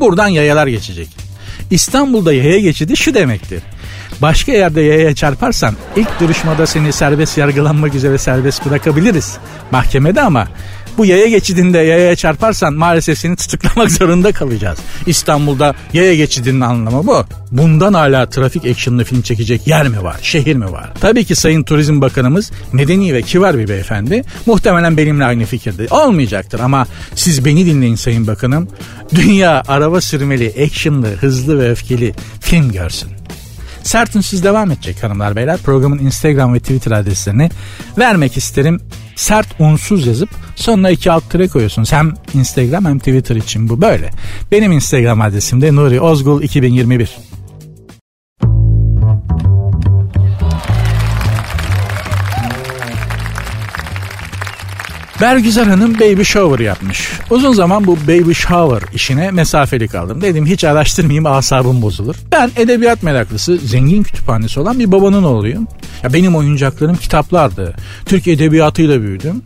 Buradan 0.00 0.28
yayalar 0.28 0.66
geçecek. 0.66 1.08
İstanbul'da 1.70 2.32
yaya 2.32 2.58
geçidi 2.58 2.96
şu 2.96 3.14
demektir. 3.14 3.62
Başka 4.22 4.52
yerde 4.52 4.80
yaya 4.80 5.14
çarparsan 5.14 5.74
ilk 5.96 6.20
duruşmada 6.20 6.66
seni 6.66 6.92
serbest 6.92 7.38
yargılanmak 7.38 7.94
üzere 7.94 8.18
serbest 8.18 8.66
bırakabiliriz. 8.66 9.36
Mahkemede 9.70 10.20
ama 10.20 10.48
bu 10.98 11.06
yaya 11.06 11.26
geçidinde 11.26 11.78
yaya 11.78 12.16
çarparsan 12.16 12.74
maalesef 12.74 13.18
seni 13.18 13.36
tutuklamak 13.36 13.90
zorunda 13.98 14.32
kalacağız. 14.32 14.78
İstanbul'da 15.06 15.74
yaya 15.92 16.14
geçidinin 16.14 16.60
anlamı 16.60 17.06
bu. 17.06 17.24
Bundan 17.50 17.94
hala 17.94 18.30
trafik 18.30 18.66
actionlı 18.66 19.04
film 19.04 19.22
çekecek 19.22 19.66
yer 19.66 19.88
mi 19.88 20.02
var, 20.02 20.16
şehir 20.22 20.56
mi 20.56 20.72
var? 20.72 20.92
Tabii 21.00 21.24
ki 21.24 21.36
Sayın 21.36 21.62
Turizm 21.62 22.00
Bakanımız 22.00 22.52
medeni 22.72 23.14
ve 23.14 23.22
kibar 23.22 23.58
bir 23.58 23.68
beyefendi. 23.68 24.24
Muhtemelen 24.46 24.96
benimle 24.96 25.24
aynı 25.24 25.44
fikirde. 25.44 25.86
Olmayacaktır 25.90 26.60
ama 26.60 26.86
siz 27.14 27.44
beni 27.44 27.66
dinleyin 27.66 27.94
Sayın 27.94 28.26
Bakanım. 28.26 28.68
Dünya 29.14 29.62
araba 29.68 30.00
sürmeli, 30.00 30.54
actionlı, 30.64 31.06
hızlı 31.06 31.58
ve 31.58 31.70
öfkeli 31.70 32.14
film 32.40 32.72
görsün. 32.72 33.10
Sert 33.82 34.16
Ünsüz 34.16 34.44
devam 34.44 34.70
edecek 34.70 35.02
hanımlar 35.02 35.36
beyler. 35.36 35.58
Programın 35.64 35.98
Instagram 35.98 36.54
ve 36.54 36.60
Twitter 36.60 36.92
adreslerini 36.92 37.50
vermek 37.98 38.36
isterim. 38.36 38.80
Sert 39.18 39.48
unsuz 39.58 40.06
yazıp 40.06 40.30
sonuna 40.56 40.90
iki 40.90 41.12
alt 41.12 41.30
tere 41.30 41.48
koyuyorsunuz. 41.48 41.92
Hem 41.92 42.14
Instagram 42.34 42.84
hem 42.84 42.98
Twitter 42.98 43.36
için 43.36 43.68
bu 43.68 43.80
böyle. 43.80 44.10
Benim 44.52 44.72
Instagram 44.72 45.20
adresim 45.20 45.62
de 45.62 45.74
Nuri 45.74 46.00
Ozgul 46.00 46.42
2021. 46.42 47.27
Bergüzar 55.20 55.68
Hanım 55.68 55.94
baby 55.94 56.22
shower 56.22 56.64
yapmış. 56.64 57.08
Uzun 57.30 57.52
zaman 57.52 57.86
bu 57.86 57.96
baby 57.96 58.32
shower 58.32 58.82
işine 58.94 59.30
mesafeli 59.30 59.88
kaldım. 59.88 60.22
Dedim 60.22 60.46
hiç 60.46 60.64
araştırmayayım 60.64 61.26
asabım 61.26 61.82
bozulur. 61.82 62.14
Ben 62.32 62.50
edebiyat 62.56 63.02
meraklısı, 63.02 63.58
zengin 63.58 64.02
kütüphanesi 64.02 64.60
olan 64.60 64.78
bir 64.78 64.92
babanın 64.92 65.22
oğluyum. 65.22 65.68
Ya 66.02 66.12
benim 66.12 66.36
oyuncaklarım 66.36 66.96
kitaplardı. 66.96 67.74
Türk 68.06 68.28
edebiyatıyla 68.28 69.02
büyüdüm. 69.02 69.42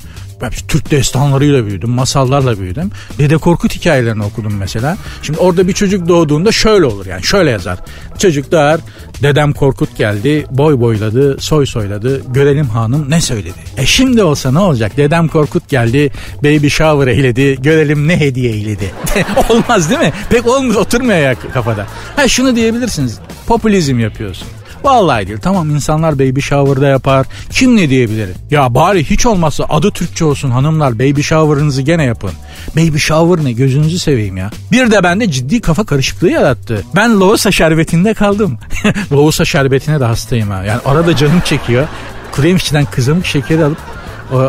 Türk 0.50 0.90
destanlarıyla 0.90 1.66
büyüdüm, 1.66 1.90
masallarla 1.90 2.58
büyüdüm. 2.58 2.90
Dede 3.18 3.36
Korkut 3.36 3.74
hikayelerini 3.74 4.24
okudum 4.24 4.56
mesela. 4.56 4.96
Şimdi 5.22 5.38
orada 5.38 5.68
bir 5.68 5.72
çocuk 5.72 6.08
doğduğunda 6.08 6.52
şöyle 6.52 6.84
olur 6.84 7.06
yani 7.06 7.22
şöyle 7.22 7.50
yazar. 7.50 7.78
Çocuk 8.18 8.52
doğar, 8.52 8.80
dedem 9.22 9.52
Korkut 9.52 9.96
geldi, 9.96 10.46
boy 10.50 10.80
boyladı, 10.80 11.40
soy 11.40 11.66
soyladı, 11.66 12.32
görelim 12.32 12.66
hanım 12.66 13.10
ne 13.10 13.20
söyledi. 13.20 13.58
E 13.76 13.86
şimdi 13.86 14.22
olsa 14.22 14.52
ne 14.52 14.58
olacak? 14.58 14.96
Dedem 14.96 15.28
Korkut 15.28 15.68
geldi, 15.68 16.10
baby 16.44 16.68
shower 16.68 17.06
eyledi, 17.06 17.62
görelim 17.62 18.08
ne 18.08 18.20
hediye 18.20 18.52
eyledi. 18.52 18.90
Olmaz 19.48 19.90
değil 19.90 20.00
mi? 20.00 20.12
Pek 20.30 20.46
olmuyor, 20.46 20.74
oturmuyor 20.74 21.18
ya 21.18 21.34
kafada. 21.54 21.86
Ha 22.16 22.28
şunu 22.28 22.56
diyebilirsiniz, 22.56 23.18
popülizm 23.46 23.98
yapıyorsun. 23.98 24.48
Vallahi 24.84 25.26
değil. 25.26 25.38
Tamam 25.42 25.70
insanlar 25.70 26.14
baby 26.14 26.40
shower'da 26.40 26.86
yapar. 26.86 27.26
Kim 27.50 27.76
ne 27.76 27.90
diyebilir? 27.90 28.28
Ya 28.50 28.74
bari 28.74 29.04
hiç 29.04 29.26
olmazsa 29.26 29.64
adı 29.68 29.90
Türkçe 29.90 30.24
olsun 30.24 30.50
hanımlar 30.50 30.94
baby 30.94 31.20
shower'ınızı 31.20 31.82
gene 31.82 32.04
yapın. 32.04 32.30
Baby 32.76 32.96
shower 32.96 33.44
ne 33.44 33.52
gözünüzü 33.52 33.98
seveyim 33.98 34.36
ya. 34.36 34.50
Bir 34.72 34.90
de 34.90 35.02
bende 35.02 35.30
ciddi 35.30 35.60
kafa 35.60 35.84
karışıklığı 35.84 36.30
yarattı. 36.30 36.84
Ben 36.96 37.20
Loğusa 37.20 37.50
şerbetinde 37.50 38.14
kaldım. 38.14 38.58
Loğusa 39.12 39.44
şerbetine 39.44 40.00
de 40.00 40.04
hastayım 40.04 40.50
ha. 40.50 40.64
Yani 40.64 40.80
arada 40.84 41.16
canım 41.16 41.40
çekiyor. 41.44 41.88
Krem 42.32 42.56
içinden 42.56 42.84
kızamık 42.84 43.26
şekeri 43.26 43.64
alıp 43.64 43.78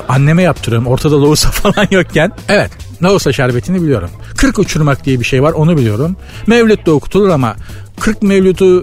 anneme 0.09 0.43
yaptırıyorum. 0.43 0.87
Ortada 0.87 1.21
loğusa 1.21 1.51
falan 1.51 1.87
yokken. 1.91 2.31
Evet 2.49 2.71
Loğusa 3.03 3.33
şerbetini 3.33 3.81
biliyorum. 3.81 4.09
40 4.37 4.59
uçurmak 4.59 5.05
diye 5.05 5.19
bir 5.19 5.25
şey 5.25 5.43
var 5.43 5.51
onu 5.51 5.77
biliyorum. 5.77 6.15
Mevlüt 6.47 6.85
de 6.85 6.91
okutulur 6.91 7.29
ama 7.29 7.55
40 7.99 8.23
mevlütü 8.23 8.81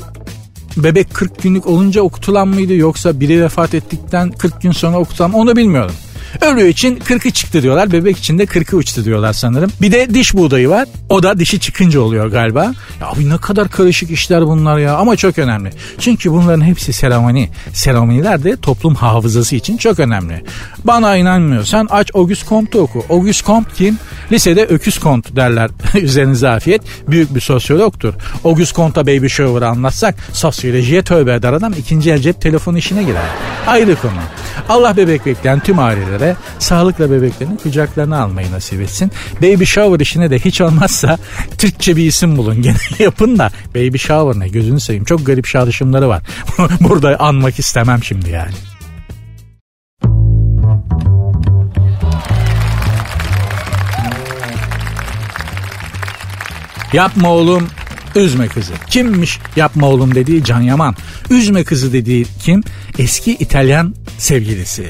bebek 0.76 1.14
40 1.14 1.42
günlük 1.42 1.66
olunca 1.66 2.02
okutulan 2.02 2.48
mıydı 2.48 2.74
yoksa 2.74 3.20
biri 3.20 3.42
vefat 3.42 3.74
ettikten 3.74 4.30
40 4.30 4.62
gün 4.62 4.72
sonra 4.72 4.98
okutulan 4.98 5.32
onu 5.32 5.56
bilmiyorum. 5.56 5.94
Ölü 6.40 6.68
için 6.68 6.96
40'ı 6.96 7.30
çıktı 7.30 7.62
diyorlar. 7.62 7.92
Bebek 7.92 8.18
için 8.18 8.38
de 8.38 8.44
40'ı 8.44 8.78
uçtu 8.78 9.04
diyorlar 9.04 9.32
sanırım. 9.32 9.72
Bir 9.80 9.92
de 9.92 10.14
diş 10.14 10.34
buğdayı 10.34 10.68
var. 10.68 10.88
O 11.08 11.22
da 11.22 11.38
dişi 11.38 11.60
çıkınca 11.60 12.00
oluyor 12.00 12.26
galiba. 12.26 12.64
Ya 13.00 13.06
abi 13.06 13.28
ne 13.28 13.36
kadar 13.36 13.68
karışık 13.68 14.10
işler 14.10 14.46
bunlar 14.46 14.78
ya. 14.78 14.96
Ama 14.96 15.16
çok 15.16 15.38
önemli. 15.38 15.70
Çünkü 15.98 16.32
bunların 16.32 16.64
hepsi 16.64 16.92
seremoni. 16.92 17.50
Seremoniler 17.72 18.44
de 18.44 18.56
toplum 18.56 18.94
hafızası 18.94 19.56
için 19.56 19.76
çok 19.76 19.98
önemli. 19.98 20.44
Bana 20.84 21.16
inanmıyorsan 21.16 21.88
aç 21.90 22.10
Auguste 22.14 22.48
Comte'u 22.48 22.82
oku. 22.82 23.04
Auguste 23.10 23.46
Comte 23.46 23.70
kim? 23.74 23.98
Lisede 24.32 24.64
öküz 24.64 24.98
kont 24.98 25.36
derler. 25.36 25.70
Üzerinize 26.02 26.48
afiyet. 26.48 26.82
Büyük 27.08 27.34
bir 27.34 27.40
sosyologtur. 27.40 28.14
Auguste 28.44 28.76
Comte'a 28.76 29.06
Baby 29.06 29.26
Shower'ı 29.26 29.68
anlatsak 29.68 30.14
sosyolojiye 30.32 31.02
tövbe 31.02 31.34
eder 31.34 31.52
adam 31.52 31.72
ikinci 31.78 32.10
el 32.10 32.18
cep 32.18 32.40
telefonu 32.40 32.78
işine 32.78 33.02
girer. 33.02 33.22
Ayrı 33.66 33.96
konu. 33.96 34.12
Allah 34.68 34.96
bebek 34.96 35.26
bekleyen 35.26 35.60
tüm 35.60 35.78
ailelere 35.78 36.36
sağlıkla 36.58 37.10
bebeklerini 37.10 37.56
kucaklarına 37.56 38.22
almayı 38.22 38.52
nasip 38.52 38.80
etsin. 38.80 39.12
Baby 39.42 39.64
shower 39.64 40.00
işine 40.00 40.30
de 40.30 40.38
hiç 40.38 40.60
olmazsa 40.60 41.18
Türkçe 41.58 41.96
bir 41.96 42.06
isim 42.06 42.36
bulun. 42.36 42.62
Gene 42.62 42.76
yapın 42.98 43.38
da 43.38 43.50
baby 43.74 43.98
shower 43.98 44.40
ne 44.40 44.48
gözünü 44.48 44.80
seveyim. 44.80 45.04
Çok 45.04 45.26
garip 45.26 45.46
çağrışımları 45.46 46.08
var. 46.08 46.22
Burada 46.80 47.16
anmak 47.20 47.58
istemem 47.58 48.04
şimdi 48.04 48.30
yani. 48.30 48.69
Yapma 56.92 57.30
oğlum 57.30 57.68
Üzme 58.14 58.48
kızı. 58.48 58.72
Kimmiş 58.90 59.38
yapma 59.56 59.86
oğlum 59.86 60.14
dediği 60.14 60.44
Can 60.44 60.60
Yaman. 60.60 60.94
Üzme 61.30 61.64
kızı 61.64 61.92
dediği 61.92 62.26
kim? 62.42 62.62
Eski 62.98 63.32
İtalyan 63.32 63.94
sevgilisi. 64.18 64.86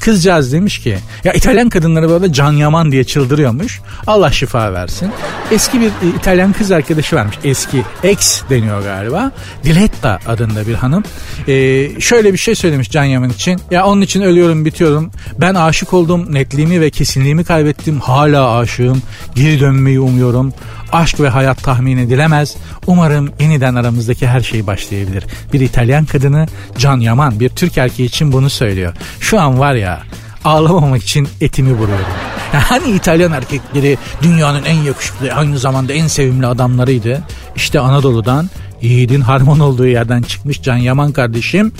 Kızcağız 0.00 0.52
demiş 0.52 0.78
ki 0.78 0.98
ya 1.24 1.32
İtalyan 1.32 1.68
kadınları 1.68 2.08
böyle 2.08 2.32
Can 2.32 2.52
Yaman 2.52 2.92
diye 2.92 3.04
çıldırıyormuş. 3.04 3.80
Allah 4.06 4.32
şifa 4.32 4.72
versin. 4.72 5.10
Eski 5.50 5.80
bir 5.80 5.86
e, 5.86 6.16
İtalyan 6.18 6.52
kız 6.52 6.72
arkadaşı 6.72 7.16
varmış. 7.16 7.38
Eski 7.44 7.82
ex 8.02 8.42
deniyor 8.50 8.82
galiba. 8.82 9.32
Diletta 9.64 10.18
adında 10.26 10.66
bir 10.66 10.74
hanım. 10.74 11.04
Ee, 11.48 12.00
şöyle 12.00 12.32
bir 12.32 12.38
şey 12.38 12.54
söylemiş 12.54 12.90
Can 12.90 13.04
Yaman 13.04 13.30
için. 13.30 13.60
Ya 13.70 13.86
onun 13.86 14.00
için 14.00 14.22
ölüyorum 14.22 14.64
bitiyorum. 14.64 15.10
Ben 15.40 15.54
aşık 15.54 15.92
oldum. 15.92 16.34
Netliğimi 16.34 16.80
ve 16.80 16.90
kesinliğimi 16.90 17.44
kaybettim. 17.44 18.00
Hala 18.00 18.56
aşığım. 18.56 19.02
Geri 19.34 19.60
dönmeyi 19.60 20.00
umuyorum. 20.00 20.52
Aşk 20.94 21.20
ve 21.20 21.28
hayat 21.28 21.62
tahmin 21.62 21.96
edilemez. 21.96 22.56
Umarım 22.86 23.30
yeniden 23.40 23.74
aramızdaki 23.74 24.26
her 24.26 24.40
şey 24.40 24.66
başlayabilir. 24.66 25.24
Bir 25.52 25.60
İtalyan 25.60 26.04
kadını 26.04 26.46
Can 26.78 27.00
Yaman 27.00 27.40
bir 27.40 27.48
Türk 27.48 27.78
erkeği 27.78 28.08
için 28.08 28.32
bunu 28.32 28.50
söylüyor. 28.50 28.92
Şu 29.20 29.40
an 29.40 29.58
var 29.58 29.74
ya 29.74 30.02
ağlamamak 30.44 31.02
için 31.02 31.28
etimi 31.40 31.72
vuruyorum. 31.72 32.06
hani 32.52 32.90
İtalyan 32.90 33.32
erkekleri 33.32 33.98
dünyanın 34.22 34.64
en 34.64 34.74
yakışıklı 34.74 35.32
aynı 35.32 35.58
zamanda 35.58 35.92
en 35.92 36.06
sevimli 36.06 36.46
adamlarıydı. 36.46 37.22
İşte 37.56 37.80
Anadolu'dan 37.80 38.50
yiğidin 38.82 39.20
harman 39.20 39.60
olduğu 39.60 39.86
yerden 39.86 40.22
çıkmış 40.22 40.62
Can 40.62 40.76
Yaman 40.76 41.12
kardeşim 41.12 41.72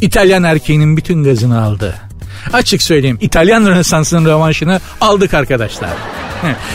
İtalyan 0.00 0.42
erkeğinin 0.42 0.96
bütün 0.96 1.24
gazını 1.24 1.62
aldı. 1.62 2.11
Açık 2.52 2.82
söyleyeyim 2.82 3.18
İtalyan 3.20 3.66
Rönesansı'nın 3.66 4.24
rövanşını 4.24 4.80
aldık 5.00 5.34
arkadaşlar. 5.34 5.90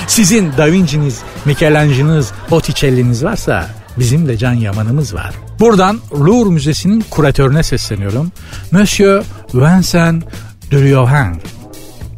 Sizin 0.08 0.52
Da 0.58 0.72
Vinci'niz, 0.72 1.20
Michelangelo'nuz, 1.46 2.28
Botticelli'niz 2.52 3.24
varsa 3.24 3.70
bizim 3.98 4.28
de 4.28 4.38
Can 4.38 4.54
Yaman'ımız 4.54 5.14
var. 5.14 5.34
Buradan 5.60 6.00
Louvre 6.14 6.50
Müzesi'nin 6.50 7.06
kuratörüne 7.10 7.64
sesleniyorum. 7.64 8.32
Monsieur 8.72 9.24
Vincent 9.54 10.24
de 10.72 10.84
Liohan 10.84 11.36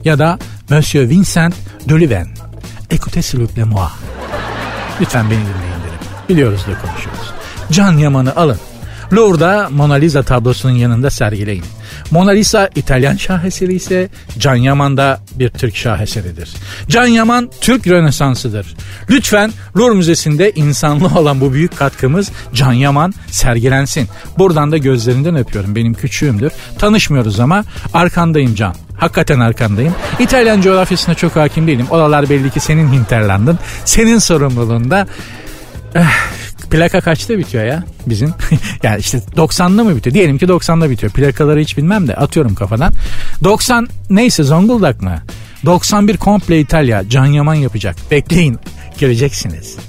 ya 0.06 0.20
da 0.20 0.40
Monsieur 0.70 1.10
Vincent 1.10 1.54
de 1.90 2.00
Liven. 2.00 2.28
Écoutez 2.90 3.22
s'il 3.22 3.40
vous 3.40 3.54
plaît 3.54 3.70
moi. 3.70 3.92
Lütfen 5.02 5.26
beni 5.26 5.40
dinleyin 5.40 5.54
derim. 5.54 6.00
Biliyoruz 6.30 6.62
da 6.62 6.88
konuşuyoruz. 6.88 7.34
Can 7.72 7.98
Yaman'ı 7.98 8.36
alın. 8.36 8.58
Louvre'da 9.14 9.70
Mona 9.72 9.94
Lisa 9.94 10.24
tablosunun 10.24 10.74
yanında 10.74 11.10
sergileyin. 11.10 11.64
Mona 12.12 12.32
Lisa 12.32 12.70
İtalyan 12.76 13.16
şaheseri 13.16 13.74
ise 13.74 14.10
Can 14.40 14.56
Yaman 14.56 14.98
da 14.98 15.20
bir 15.36 15.50
Türk 15.50 15.76
şaheseridir. 15.76 16.50
Can 16.90 17.06
Yaman 17.06 17.50
Türk 17.62 17.88
Rönesansı'dır. 17.88 18.76
Lütfen 19.10 19.52
Louvre 19.78 19.96
Müzesi'nde 19.96 20.52
insanlı 20.52 21.08
olan 21.20 21.42
bu 21.42 21.54
büyük 21.54 21.78
katkımız 21.78 22.32
Can 22.54 22.74
Yaman 22.74 23.14
sergilensin. 23.28 24.08
Buradan 24.38 24.72
da 24.72 24.78
gözlerinden 24.78 25.36
öpüyorum. 25.36 25.76
Benim 25.76 25.94
küçüğümdür. 25.94 26.52
Tanışmıyoruz 26.80 27.40
ama 27.40 27.64
arkandayım 27.94 28.56
Can. 28.56 28.76
Hakikaten 28.98 29.40
arkandayım. 29.40 29.94
İtalyan 30.20 30.62
coğrafyasına 30.62 31.16
çok 31.16 31.36
hakim 31.36 31.68
değilim. 31.68 31.88
Oralar 31.90 32.30
belli 32.30 32.50
ki 32.50 32.60
senin 32.60 32.94
hinterlandın. 32.94 33.60
Senin 33.86 34.18
sorumluluğunda. 34.18 35.08
Eh, 35.96 36.06
plaka 36.70 37.02
kaçta 37.02 37.38
bitiyor 37.38 37.66
ya 37.66 37.84
bizim? 38.06 38.34
yani 38.84 39.00
işte 39.00 39.18
90'da 39.18 39.84
mı 39.84 39.96
bitiyor? 39.96 40.14
Diyelim 40.14 40.38
ki 40.38 40.46
90'da 40.46 40.90
bitiyor. 40.90 41.12
Plakaları 41.12 41.60
hiç 41.60 41.78
bilmem 41.78 42.08
de 42.08 42.16
atıyorum 42.16 42.56
kafadan. 42.56 42.94
90 43.44 43.88
neyse 44.10 44.44
Zonguldak 44.44 45.02
mı? 45.02 45.20
91 45.66 46.18
komple 46.18 46.60
İtalya. 46.60 47.10
Can 47.10 47.26
Yaman 47.26 47.56
yapacak. 47.56 47.96
Bekleyin. 48.12 48.60
Göreceksiniz. 49.00 49.89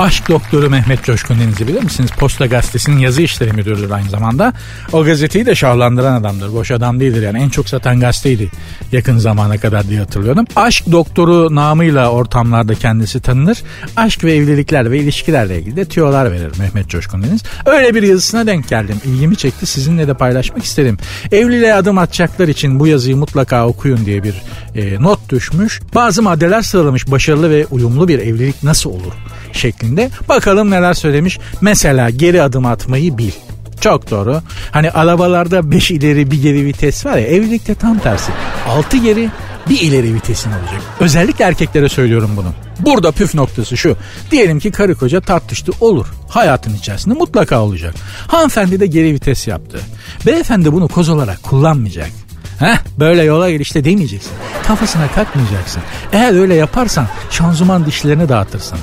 Aşk 0.00 0.28
doktoru 0.28 0.70
Mehmet 0.70 1.04
Coşkun 1.04 1.40
Deniz'i 1.40 1.68
bilir 1.68 1.82
misiniz? 1.82 2.10
Posta 2.18 2.46
Gazetesi'nin 2.46 2.98
yazı 2.98 3.22
işleri 3.22 3.52
müdürüdür 3.52 3.90
aynı 3.90 4.10
zamanda. 4.10 4.52
O 4.92 5.04
gazeteyi 5.04 5.46
de 5.46 5.54
şahlandıran 5.54 6.20
adamdır. 6.20 6.52
Boş 6.52 6.70
adam 6.70 7.00
değildir 7.00 7.22
yani. 7.22 7.38
En 7.38 7.48
çok 7.48 7.68
satan 7.68 8.00
gazeteydi 8.00 8.50
yakın 8.92 9.18
zamana 9.18 9.58
kadar 9.58 9.88
diye 9.88 10.00
hatırlıyorum. 10.00 10.44
Aşk 10.56 10.92
doktoru 10.92 11.54
namıyla 11.54 12.10
ortamlarda 12.10 12.74
kendisi 12.74 13.20
tanınır. 13.20 13.62
Aşk 13.96 14.24
ve 14.24 14.34
evlilikler 14.34 14.90
ve 14.90 14.98
ilişkilerle 14.98 15.58
ilgili 15.58 15.76
de 15.76 15.84
tüyolar 15.84 16.32
verir 16.32 16.52
Mehmet 16.58 16.88
Coşkun 16.88 17.22
Deniz. 17.22 17.42
Öyle 17.66 17.94
bir 17.94 18.02
yazısına 18.02 18.46
denk 18.46 18.68
geldim. 18.68 18.96
İlgimi 19.04 19.36
çekti. 19.36 19.66
Sizinle 19.66 20.08
de 20.08 20.14
paylaşmak 20.14 20.64
isterim. 20.64 20.98
Evliliğe 21.32 21.74
adım 21.74 21.98
atacaklar 21.98 22.48
için 22.48 22.80
bu 22.80 22.86
yazıyı 22.86 23.16
mutlaka 23.16 23.66
okuyun 23.66 24.06
diye 24.06 24.22
bir 24.22 24.42
e, 24.74 25.02
not 25.02 25.30
düşmüş. 25.30 25.80
Bazı 25.94 26.22
maddeler 26.22 26.62
sıralamış. 26.62 27.10
Başarılı 27.10 27.50
ve 27.50 27.66
uyumlu 27.70 28.08
bir 28.08 28.18
evlilik 28.18 28.62
nasıl 28.62 28.90
olur? 28.90 29.12
Şeklinde. 29.52 30.10
Bakalım 30.28 30.70
neler 30.70 30.94
söylemiş. 30.94 31.38
Mesela 31.60 32.10
geri 32.10 32.42
adım 32.42 32.66
atmayı 32.66 33.18
bil. 33.18 33.32
Çok 33.80 34.10
doğru. 34.10 34.42
Hani 34.70 34.90
arabalarda 34.90 35.70
5 35.70 35.90
ileri 35.90 36.30
bir 36.30 36.42
geri 36.42 36.66
vites 36.66 37.06
var 37.06 37.16
ya 37.16 37.26
evlilikte 37.26 37.74
tam 37.74 37.98
tersi. 37.98 38.32
6 38.68 38.96
geri 38.96 39.30
bir 39.68 39.80
ileri 39.80 40.14
vitesin 40.14 40.50
olacak. 40.50 40.82
Özellikle 41.00 41.44
erkeklere 41.44 41.88
söylüyorum 41.88 42.30
bunu. 42.36 42.48
Burada 42.80 43.12
püf 43.12 43.34
noktası 43.34 43.76
şu. 43.76 43.96
Diyelim 44.30 44.58
ki 44.58 44.70
karı 44.70 44.94
koca 44.94 45.20
tartıştı 45.20 45.72
olur. 45.80 46.06
Hayatın 46.28 46.74
içerisinde 46.74 47.14
mutlaka 47.14 47.60
olacak. 47.60 47.94
Hanımefendi 48.26 48.80
de 48.80 48.86
geri 48.86 49.14
vites 49.14 49.48
yaptı. 49.48 49.80
Beyefendi 50.26 50.72
bunu 50.72 50.88
koz 50.88 51.08
olarak 51.08 51.42
kullanmayacak. 51.42 52.10
Heh 52.58 52.76
böyle 52.98 53.22
yola 53.22 53.50
gir 53.50 53.60
işte 53.60 53.84
demeyeceksin. 53.84 54.32
Kafasına 54.66 55.06
takmayacaksın. 55.08 55.82
Eğer 56.12 56.40
öyle 56.40 56.54
yaparsan 56.54 57.06
şanzıman 57.30 57.86
dişlerini 57.86 58.28
dağıtırsın. 58.28 58.78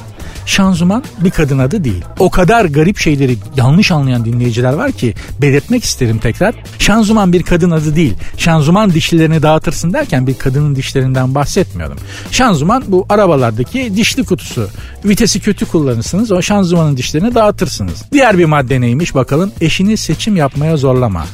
Şanzuman 0.48 1.04
bir 1.20 1.32
kadın 1.32 1.60
adı 1.60 1.84
değil. 1.84 2.04
O 2.20 2.30
kadar 2.30 2.66
garip 2.66 2.98
şeyleri 2.98 3.38
yanlış 3.58 3.92
anlayan 3.92 4.26
dinleyiciler 4.26 4.74
var 4.74 4.92
ki 4.92 5.14
belirtmek 5.42 5.84
isterim 5.84 6.20
tekrar. 6.20 6.56
Şanzuman 6.80 7.34
bir 7.34 7.44
kadın 7.44 7.72
adı 7.72 7.96
değil. 7.96 8.14
Şanzuman 8.38 8.94
dişlerini 8.94 9.42
dağıtırsın 9.42 9.94
derken 9.94 10.28
bir 10.28 10.38
kadının 10.38 10.76
dişlerinden 10.76 11.36
bahsetmiyorum. 11.36 11.98
Şanzuman 12.32 12.84
bu 12.88 13.06
arabalardaki 13.10 13.96
dişli 13.96 14.26
kutusu. 14.26 14.70
Vitesi 15.06 15.40
kötü 15.40 15.66
kullanırsınız 15.66 16.32
o 16.32 16.42
şanzumanın 16.42 16.98
dişlerini 16.98 17.36
dağıtırsınız. 17.36 18.04
Diğer 18.12 18.38
bir 18.38 18.46
madde 18.46 18.82
neymiş 18.82 19.16
bakalım. 19.16 19.52
Eşini 19.62 19.98
seçim 19.98 20.36
yapmaya 20.36 20.78
zorlama. 20.78 21.26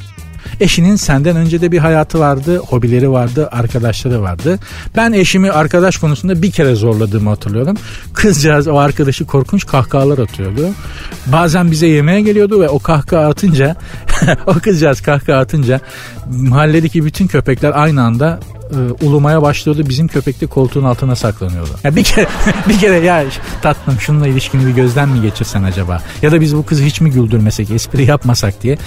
Eşinin 0.59 0.95
senden 0.95 1.35
önce 1.35 1.61
de 1.61 1.71
bir 1.71 1.77
hayatı 1.77 2.19
vardı, 2.19 2.57
hobileri 2.57 3.11
vardı, 3.11 3.49
arkadaşları 3.51 4.21
vardı. 4.21 4.59
Ben 4.95 5.13
eşimi 5.13 5.51
arkadaş 5.51 5.97
konusunda 5.97 6.41
bir 6.41 6.51
kere 6.51 6.75
zorladığımı 6.75 7.29
hatırlıyorum. 7.29 7.77
Kızcağız 8.13 8.67
o 8.67 8.77
arkadaşı 8.77 9.25
korkunç 9.25 9.65
kahkahalar 9.65 10.17
atıyordu. 10.17 10.69
Bazen 11.25 11.71
bize 11.71 11.87
yemeğe 11.87 12.21
geliyordu 12.21 12.61
ve 12.61 12.69
o 12.69 12.79
kahkaha 12.79 13.25
atınca 13.25 13.75
o 14.47 14.53
kızcağız 14.53 15.01
kahkaha 15.01 15.39
atınca 15.39 15.79
mahalledeki 16.29 17.05
bütün 17.05 17.27
köpekler 17.27 17.71
aynı 17.75 18.03
anda 18.03 18.39
e, 18.71 19.05
ulumaya 19.05 19.41
başlıyordu. 19.41 19.89
Bizim 19.89 20.07
köpek 20.07 20.41
de 20.41 20.47
koltuğun 20.47 20.83
altına 20.83 21.15
saklanıyordu. 21.15 21.69
Ya 21.83 21.95
bir 21.95 22.03
kere 22.03 22.27
bir 22.69 22.79
kere 22.79 22.95
ya 22.95 23.23
tatlım 23.61 23.99
şununla 23.99 24.27
ilişkini 24.27 24.67
bir 24.67 24.71
gözden 24.71 25.09
mi 25.09 25.21
geçirsen 25.21 25.63
acaba? 25.63 26.01
Ya 26.21 26.31
da 26.31 26.41
biz 26.41 26.55
bu 26.55 26.65
kızı 26.65 26.83
hiç 26.83 27.01
mi 27.01 27.11
güldürmesek, 27.11 27.71
espri 27.71 28.05
yapmasak 28.05 28.63
diye 28.63 28.77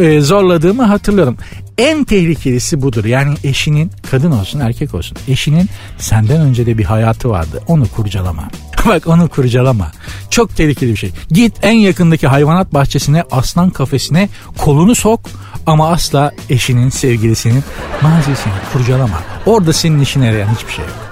e, 0.00 0.20
zorladığımı 0.20 0.82
hatırlıyorum. 0.82 1.36
En 1.78 2.04
tehlikelisi 2.04 2.82
budur. 2.82 3.04
Yani 3.04 3.34
eşinin 3.44 3.90
kadın 4.10 4.30
olsun 4.30 4.60
erkek 4.60 4.94
olsun. 4.94 5.18
Eşinin 5.28 5.68
senden 5.98 6.40
önce 6.40 6.66
de 6.66 6.78
bir 6.78 6.84
hayatı 6.84 7.30
vardı. 7.30 7.62
Onu 7.66 7.88
kurcalama. 7.88 8.48
Bak 8.86 9.06
onu 9.06 9.28
kurcalama. 9.28 9.92
Çok 10.30 10.56
tehlikeli 10.56 10.90
bir 10.90 10.96
şey. 10.96 11.10
Git 11.30 11.54
en 11.62 11.72
yakındaki 11.72 12.26
hayvanat 12.26 12.74
bahçesine, 12.74 13.24
aslan 13.30 13.70
kafesine 13.70 14.28
kolunu 14.58 14.94
sok 14.94 15.20
ama 15.66 15.90
asla 15.90 16.32
eşinin, 16.50 16.90
sevgilisinin 16.90 17.64
mazisini 18.02 18.52
kurcalama. 18.72 19.20
Orada 19.46 19.72
senin 19.72 20.00
işine 20.00 20.26
yarayan 20.26 20.54
hiçbir 20.54 20.72
şey 20.72 20.84
yok. 20.84 21.10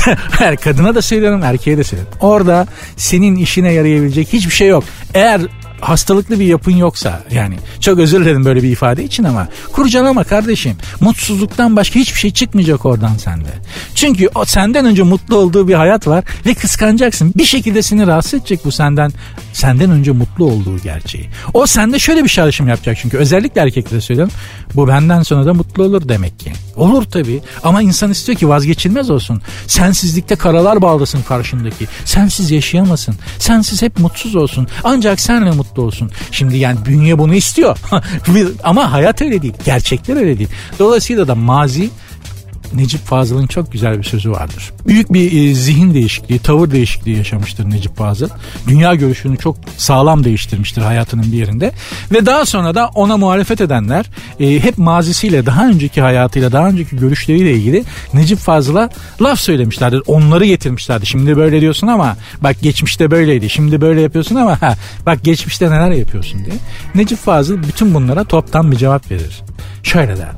Her 0.38 0.56
kadına 0.56 0.94
da 0.94 1.02
söylüyorum 1.02 1.42
erkeğe 1.42 1.78
de 1.78 1.84
söylüyorum. 1.84 2.14
Orada 2.20 2.66
senin 2.96 3.36
işine 3.36 3.72
yarayabilecek 3.72 4.32
hiçbir 4.32 4.54
şey 4.54 4.68
yok. 4.68 4.84
Eğer 5.14 5.40
hastalıklı 5.80 6.40
bir 6.40 6.44
yapın 6.44 6.76
yoksa 6.76 7.22
yani 7.32 7.56
çok 7.80 7.98
özür 7.98 8.20
dilerim 8.20 8.44
böyle 8.44 8.62
bir 8.62 8.70
ifade 8.70 9.04
için 9.04 9.24
ama 9.24 9.48
kurcalama 9.72 10.24
kardeşim. 10.24 10.76
Mutsuzluktan 11.00 11.76
başka 11.76 12.00
hiçbir 12.00 12.18
şey 12.18 12.30
çıkmayacak 12.30 12.86
oradan 12.86 13.16
sende. 13.16 13.48
Çünkü 13.94 14.28
o 14.34 14.44
senden 14.44 14.86
önce 14.86 15.02
mutlu 15.02 15.36
olduğu 15.36 15.68
bir 15.68 15.74
hayat 15.74 16.06
var 16.06 16.24
ve 16.46 16.54
kıskanacaksın. 16.54 17.32
Bir 17.36 17.44
şekilde 17.44 17.82
seni 17.82 18.06
rahatsız 18.06 18.34
edecek 18.34 18.60
bu 18.64 18.72
senden 18.72 19.12
senden 19.52 19.90
önce 19.90 20.12
mutlu 20.12 20.44
olduğu 20.44 20.78
gerçeği. 20.78 21.28
O 21.54 21.66
sende 21.66 21.98
şöyle 21.98 22.24
bir 22.24 22.28
çağrışım 22.28 22.68
yapacak 22.68 22.98
çünkü 23.02 23.16
özellikle 23.16 23.60
erkeklere 23.60 24.00
söylüyorum. 24.00 24.32
Bu 24.74 24.88
benden 24.88 25.22
sonra 25.22 25.46
da 25.46 25.54
mutlu 25.54 25.84
olur 25.84 26.08
demek 26.08 26.38
ki. 26.38 26.52
Olur 26.76 27.04
tabii 27.04 27.40
ama 27.62 27.82
insan 27.82 28.10
istiyor 28.10 28.38
ki 28.38 28.48
vazgeçilmez 28.48 29.10
olsun. 29.10 29.42
Sensizlikte 29.66 30.36
karalar 30.36 30.82
bağlasın 30.82 31.22
karşındaki. 31.22 31.86
Sensiz 32.04 32.50
yaşayamasın. 32.50 33.14
Sensiz 33.38 33.82
hep 33.82 33.98
mutsuz 33.98 34.36
olsun. 34.36 34.68
Ancak 34.84 35.20
senle 35.20 35.50
mutlu 35.50 35.69
olsun. 35.78 36.10
Şimdi 36.30 36.56
yani 36.56 36.78
bünye 36.86 37.18
bunu 37.18 37.34
istiyor. 37.34 37.78
ama 38.64 38.92
hayat 38.92 39.22
öyle 39.22 39.42
değil. 39.42 39.54
Gerçekler 39.64 40.16
öyle 40.16 40.38
değil. 40.38 40.48
Dolayısıyla 40.78 41.28
da 41.28 41.34
mazi 41.34 41.90
Necip 42.74 43.06
Fazıl'ın 43.06 43.46
çok 43.46 43.72
güzel 43.72 43.98
bir 43.98 44.04
sözü 44.04 44.30
vardır. 44.30 44.72
Büyük 44.86 45.12
bir 45.12 45.50
e, 45.50 45.54
zihin 45.54 45.94
değişikliği, 45.94 46.38
tavır 46.38 46.70
değişikliği 46.70 47.16
yaşamıştır 47.16 47.70
Necip 47.70 47.96
Fazıl. 47.96 48.28
Dünya 48.68 48.94
görüşünü 48.94 49.38
çok 49.38 49.56
sağlam 49.76 50.24
değiştirmiştir 50.24 50.82
hayatının 50.82 51.32
bir 51.32 51.36
yerinde. 51.36 51.72
Ve 52.12 52.26
daha 52.26 52.46
sonra 52.46 52.74
da 52.74 52.88
ona 52.94 53.16
muhalefet 53.16 53.60
edenler 53.60 54.06
e, 54.40 54.60
hep 54.62 54.78
mazisiyle, 54.78 55.46
daha 55.46 55.68
önceki 55.68 56.00
hayatıyla, 56.00 56.52
daha 56.52 56.68
önceki 56.68 56.96
görüşleriyle 56.96 57.52
ilgili 57.52 57.84
Necip 58.14 58.38
Fazıl'a 58.38 58.90
laf 59.22 59.40
söylemişlerdir. 59.40 60.02
Onları 60.06 60.44
getirmişlerdi. 60.44 61.06
Şimdi 61.06 61.36
böyle 61.36 61.60
diyorsun 61.60 61.86
ama 61.86 62.16
bak 62.40 62.56
geçmişte 62.62 63.10
böyleydi. 63.10 63.50
Şimdi 63.50 63.80
böyle 63.80 64.00
yapıyorsun 64.00 64.36
ama 64.36 64.62
ha, 64.62 64.76
bak 65.06 65.24
geçmişte 65.24 65.70
neler 65.70 65.90
yapıyorsun 65.90 66.44
diye. 66.44 66.56
Necip 66.94 67.18
Fazıl 67.18 67.62
bütün 67.62 67.94
bunlara 67.94 68.24
toptan 68.24 68.72
bir 68.72 68.76
cevap 68.76 69.10
verir. 69.10 69.42
Şöyle 69.92 70.18
der. 70.18 70.28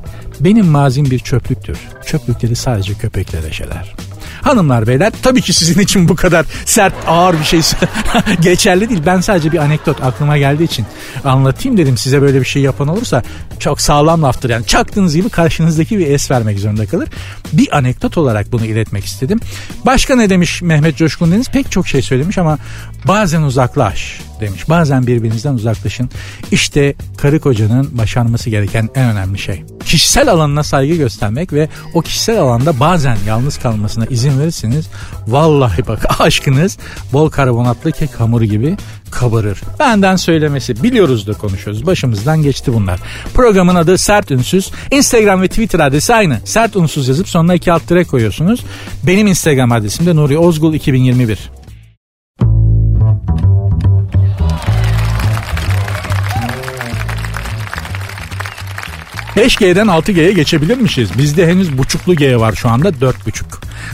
Benim 0.41 0.67
mazim 0.67 1.05
bir 1.05 1.19
çöplüktür. 1.19 1.79
Çöplükleri 2.07 2.57
sadece 2.57 2.95
köpekler 2.95 3.45
eşeler. 3.45 3.95
Hanımlar 4.43 4.87
beyler 4.87 5.13
tabii 5.23 5.43
ki 5.43 5.53
sizin 5.53 5.81
için 5.81 6.09
bu 6.09 6.17
kadar 6.17 6.47
sert 6.65 6.95
ağır 7.07 7.39
bir 7.39 7.45
şey 7.45 7.61
geçerli 8.41 8.89
değil. 8.89 9.03
Ben 9.07 9.21
sadece 9.21 9.53
bir 9.53 9.59
anekdot 9.59 10.03
aklıma 10.03 10.39
geldiği 10.39 10.65
için 10.65 10.87
anlatayım 11.25 11.79
dedim 11.79 11.97
size 11.97 12.23
böyle 12.23 12.41
bir 12.41 12.45
şey 12.45 12.63
yapan 12.63 12.89
olursa 12.89 13.23
çok 13.59 13.81
sağlam 13.81 14.23
laftır. 14.23 14.51
Yani 14.51 14.67
çaktığınız 14.67 15.17
gibi 15.17 15.29
karşınızdaki 15.29 15.99
bir 15.99 16.07
es 16.07 16.31
vermek 16.31 16.59
zorunda 16.59 16.87
kalır. 16.87 17.09
Bir 17.53 17.77
anekdot 17.77 18.19
olarak 18.19 18.53
bunu 18.53 18.65
iletmek 18.67 19.05
istedim. 19.05 19.41
Başka 19.87 20.17
ne 20.17 20.31
demiş 20.31 20.63
Mehmet 20.63 20.97
Coşkun 20.97 21.33
Deniz? 21.33 21.49
Pek 21.49 21.71
çok 21.71 21.89
şey 21.89 22.03
söylemiş 22.03 22.39
ama 22.39 22.59
bazen 23.05 23.43
uzaklaş 23.43 24.21
demiş. 24.43 24.69
Bazen 24.69 25.07
birbirinizden 25.07 25.55
uzaklaşın. 25.55 26.11
İşte 26.51 26.95
karı 27.17 27.41
kocanın 27.41 27.99
başarması 27.99 28.51
gereken 28.51 28.91
en 28.95 29.11
önemli 29.11 29.39
şey. 29.39 29.65
kişisel 29.85 30.29
alanına 30.31 30.63
saygı 30.63 30.95
göstermek 30.95 31.53
ve 31.53 31.69
o 31.95 32.01
kişisel 32.01 32.41
alanda 32.41 32.81
bazen 32.81 33.17
yalnız 33.27 33.59
kalmasına 33.59 34.07
izin 34.07 34.41
verirseniz 34.41 34.89
vallahi 35.27 35.87
bak 35.87 36.21
aşkınız 36.21 36.79
bol 37.13 37.31
karbonatlı 37.31 37.93
kek 37.93 38.21
hamuru 38.21 38.45
gibi 38.45 38.77
kabarır. 39.11 39.61
Benden 39.79 40.17
söylemesi 40.17 40.83
biliyoruz 40.83 41.27
da 41.27 41.33
konuşuyoruz. 41.33 41.87
Başımızdan 41.87 42.43
geçti 42.43 42.75
bunlar. 42.75 43.01
Programın 43.35 43.75
adı 43.75 43.99
Sert 43.99 44.31
Ünsüz. 44.31 44.71
Instagram 44.91 45.43
ve 45.43 45.49
Twitter 45.49 45.81
adresi 45.81 46.15
aynı. 46.15 46.41
Sert 46.45 46.77
Unsuz 46.77 47.09
yazıp 47.09 47.29
sonuna 47.29 47.55
iki 47.55 47.73
alt 47.73 47.83
koyuyorsunuz. 48.11 48.61
Benim 49.07 49.27
Instagram 49.27 49.73
adresim 49.73 50.07
de 50.07 50.17
Nuri 50.17 50.39
Ozgul 50.39 50.75
2021. 50.75 51.62
5G'den 59.37 59.87
6G'ye 59.87 60.33
geçebilirmişiz. 60.33 61.19
Bizde 61.19 61.47
henüz 61.47 61.79
buçuklu 61.79 62.15
G 62.15 62.37
var 62.37 62.53
şu 62.53 62.69
anda 62.69 62.89
4.5. 62.89 63.43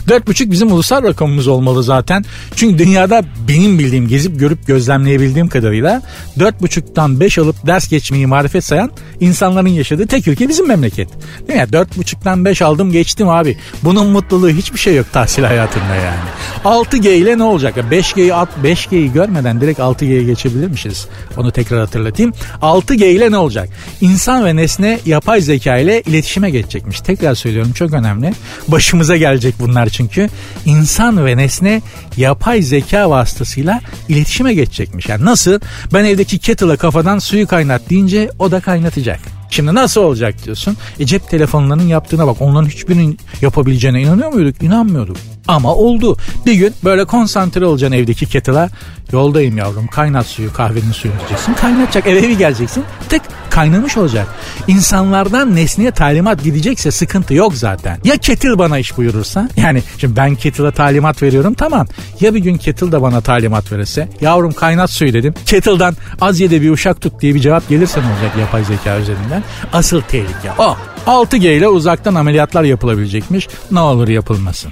4.5 0.07 0.51
bizim 0.51 0.71
ulusal 0.71 1.03
rakamımız 1.03 1.47
olmalı 1.47 1.83
zaten. 1.83 2.25
Çünkü 2.55 2.77
dünyada 2.77 3.23
benim 3.47 3.79
bildiğim 3.79 4.07
gezip 4.07 4.39
görüp 4.39 4.67
gözlemleyebildiğim 4.67 5.47
kadarıyla 5.47 6.01
4.5'tan 6.37 7.19
5 7.19 7.37
alıp 7.37 7.67
ders 7.67 7.89
geçmeyi 7.89 8.27
marifet 8.27 8.63
sayan 8.63 8.91
insanların 9.19 9.67
yaşadığı 9.67 10.07
tek 10.07 10.27
ülke 10.27 10.49
bizim 10.49 10.67
memleket. 10.67 11.09
Değil 11.47 11.59
mi? 11.59 11.67
4.5'tan 11.71 12.45
5 12.45 12.61
aldım 12.61 12.91
geçtim 12.91 13.29
abi. 13.29 13.57
Bunun 13.83 14.07
mutluluğu 14.07 14.49
hiçbir 14.49 14.79
şey 14.79 14.95
yok 14.95 15.13
tahsil 15.13 15.43
hayatında 15.43 15.95
yani. 15.95 16.19
6G 16.65 17.09
ile 17.09 17.37
ne 17.37 17.43
olacak? 17.43 17.75
5G'yi 17.91 18.31
5G'yi 18.63 19.13
görmeden 19.13 19.61
direkt 19.61 19.79
6G'ye 19.79 20.23
geçebilirmişiz. 20.23 21.07
Onu 21.37 21.51
tekrar 21.51 21.79
hatırlatayım. 21.79 22.33
6G 22.61 23.05
ile 23.05 23.31
ne 23.31 23.37
olacak? 23.37 23.69
İnsan 24.01 24.45
ve 24.45 24.55
nesne 24.55 24.99
yapay 25.05 25.41
zeka 25.41 25.77
ile 25.77 26.01
iletişime 26.01 26.49
geçecekmiş. 26.49 27.01
Tekrar 27.01 27.35
söylüyorum 27.35 27.71
çok 27.73 27.93
önemli. 27.93 28.33
Başımıza 28.67 29.17
gelecek 29.17 29.55
bunlar 29.59 29.78
çünkü. 29.87 30.29
İnsan 30.65 31.25
ve 31.25 31.37
nesne 31.37 31.81
yapay 32.17 32.61
zeka 32.61 33.09
vasıtasıyla 33.09 33.81
iletişime 34.09 34.53
geçecekmiş. 34.53 35.09
Yani 35.09 35.25
nasıl? 35.25 35.59
Ben 35.93 36.05
evdeki 36.05 36.37
kettle'a 36.37 36.77
kafadan 36.77 37.19
suyu 37.19 37.47
kaynat 37.47 37.89
deyince 37.89 38.29
o 38.39 38.51
da 38.51 38.59
kaynatacak. 38.59 39.19
Şimdi 39.49 39.75
nasıl 39.75 40.01
olacak 40.01 40.45
diyorsun? 40.45 40.77
E 40.99 41.05
cep 41.05 41.29
telefonlarının 41.29 41.87
yaptığına 41.87 42.27
bak. 42.27 42.41
Onların 42.41 42.69
hiçbirinin 42.69 43.19
yapabileceğine 43.41 44.01
inanıyor 44.01 44.33
muyduk? 44.33 44.63
İnanmıyorduk. 44.63 45.17
Ama 45.49 45.75
oldu. 45.75 46.17
Bir 46.45 46.53
gün 46.53 46.73
böyle 46.83 47.05
konsantre 47.05 47.65
olacaksın 47.65 47.97
evdeki 47.97 48.25
kettle'a. 48.25 48.69
Yoldayım 49.11 49.57
yavrum 49.57 49.87
kaynat 49.87 50.25
suyu 50.25 50.53
kahvenin 50.53 50.91
suyunu 50.91 51.19
diyeceksin. 51.19 51.53
Kaynatacak 51.53 52.07
eve 52.07 52.21
bir 52.21 52.37
geleceksin. 52.37 52.83
Tık 53.09 53.21
kaynamış 53.49 53.97
olacak. 53.97 54.27
İnsanlardan 54.67 55.55
nesneye 55.55 55.91
talimat 55.91 56.43
gidecekse 56.43 56.91
sıkıntı 56.91 57.33
yok 57.33 57.53
zaten. 57.53 57.99
Ya 58.03 58.17
kettle 58.17 58.59
bana 58.59 58.77
iş 58.77 58.97
buyurursa 58.97 59.49
yani 59.55 59.83
şimdi 59.97 60.15
ben 60.15 60.35
kettle'a 60.35 60.71
talimat 60.71 61.23
veriyorum 61.23 61.53
tamam. 61.53 61.87
Ya 62.21 62.33
bir 62.33 62.39
gün 62.39 62.57
kettle 62.57 62.91
de 62.91 63.01
bana 63.01 63.21
talimat 63.21 63.71
verirse 63.71 64.09
yavrum 64.21 64.51
kaynat 64.51 64.89
suyu 64.89 65.13
dedim. 65.13 65.33
Kettle'dan 65.45 65.95
az 66.21 66.39
yede 66.39 66.61
bir 66.61 66.69
uşak 66.69 67.01
tut 67.01 67.21
diye 67.21 67.35
bir 67.35 67.39
cevap 67.39 67.69
gelirse 67.69 68.01
ne 68.01 68.05
olacak 68.05 68.37
yapay 68.39 68.63
zeka 68.63 68.97
üzerinden? 68.97 69.43
Asıl 69.73 70.01
tehlike 70.01 70.51
o. 70.57 70.77
6G 71.07 71.57
ile 71.57 71.67
uzaktan 71.67 72.15
ameliyatlar 72.15 72.63
yapılabilecekmiş. 72.63 73.47
Ne 73.71 73.79
olur 73.79 74.07
yapılmasın. 74.07 74.71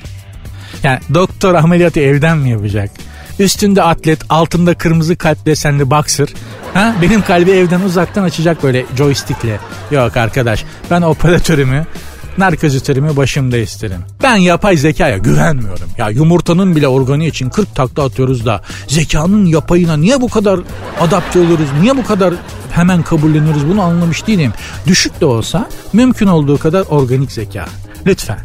Yani 0.84 1.00
doktor 1.14 1.56
ameliyatı 1.56 2.00
evden 2.00 2.38
mi 2.38 2.50
yapacak? 2.50 2.92
Üstünde 3.40 3.84
atlet, 3.84 4.20
altında 4.30 4.74
kırmızı 4.74 5.16
kalp 5.16 5.46
desenli 5.46 5.92
boxer. 5.92 6.28
Ha? 6.74 6.96
Benim 7.02 7.22
kalbi 7.22 7.52
evden 7.52 7.82
uzaktan 7.82 8.24
açacak 8.24 8.64
böyle 8.64 8.86
joystickle. 8.98 9.60
Yok 9.92 10.18
arkadaş 10.18 10.66
ben 10.92 11.02
operatörümü 11.02 11.86
narkozitörümü 12.38 13.16
başımda 13.16 13.58
isterim. 13.58 14.02
Ben 14.24 14.36
yapay 14.36 14.78
zekaya 14.78 15.18
güvenmiyorum. 15.18 15.90
Ya 15.98 16.10
yumurtanın 16.10 16.76
bile 16.76 16.88
organi 16.88 17.28
için 17.28 17.50
40 17.50 17.76
takla 17.76 18.04
atıyoruz 18.04 18.46
da 18.46 18.62
zekanın 18.88 19.46
yapayına 19.46 19.98
niye 19.98 20.22
bu 20.22 20.30
kadar 20.30 20.60
adapte 21.00 21.40
oluruz? 21.40 21.68
Niye 21.82 21.98
bu 21.98 22.06
kadar 22.06 22.34
hemen 22.72 23.04
kabulleniyoruz 23.04 23.68
bunu 23.68 23.82
anlamış 23.82 24.28
değilim. 24.28 24.54
Düşük 24.88 25.22
de 25.22 25.26
olsa 25.26 25.70
mümkün 25.94 26.28
olduğu 26.28 26.58
kadar 26.58 26.82
organik 26.82 27.32
zeka. 27.32 27.66
Lütfen. 28.06 28.40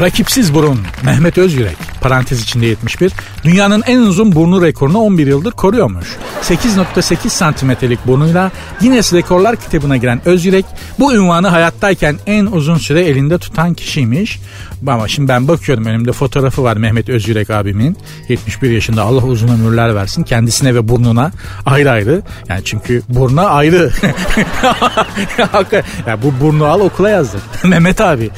Rakipsiz 0.00 0.54
burun 0.54 0.78
Mehmet 1.04 1.38
Özyürek 1.38 1.76
parantez 2.00 2.42
içinde 2.42 2.66
71 2.66 3.12
dünyanın 3.44 3.82
en 3.86 3.98
uzun 3.98 4.34
burnu 4.34 4.62
rekorunu 4.62 4.98
11 4.98 5.26
yıldır 5.26 5.50
koruyormuş. 5.52 6.06
8.8 6.42 7.28
santimetrelik 7.28 8.06
burnuyla 8.06 8.50
Guinness 8.80 9.12
Rekorlar 9.12 9.56
kitabına 9.56 9.96
giren 9.96 10.20
Özyürek 10.24 10.64
bu 10.98 11.14
ünvanı 11.14 11.48
hayattayken 11.48 12.16
en 12.26 12.46
uzun 12.46 12.76
süre 12.76 13.00
elinde 13.00 13.38
tutan 13.38 13.74
kişiymiş. 13.74 14.40
Ama 14.86 15.08
şimdi 15.08 15.28
ben 15.28 15.48
bakıyorum 15.48 15.84
önümde 15.84 16.12
fotoğrafı 16.12 16.62
var 16.62 16.76
Mehmet 16.76 17.08
Özyürek 17.08 17.50
abimin. 17.50 17.96
71 18.28 18.70
yaşında 18.70 19.02
Allah 19.02 19.22
uzun 19.22 19.48
ömürler 19.48 19.94
versin 19.94 20.22
kendisine 20.22 20.74
ve 20.74 20.88
burnuna 20.88 21.30
ayrı 21.66 21.90
ayrı. 21.90 22.22
Yani 22.48 22.60
çünkü 22.64 23.02
burna 23.08 23.46
ayrı. 23.46 23.90
yani 26.06 26.22
bu 26.22 26.44
burnu 26.44 26.64
al 26.64 26.80
okula 26.80 27.10
yazdır. 27.10 27.40
Mehmet 27.64 28.00
abi. 28.00 28.30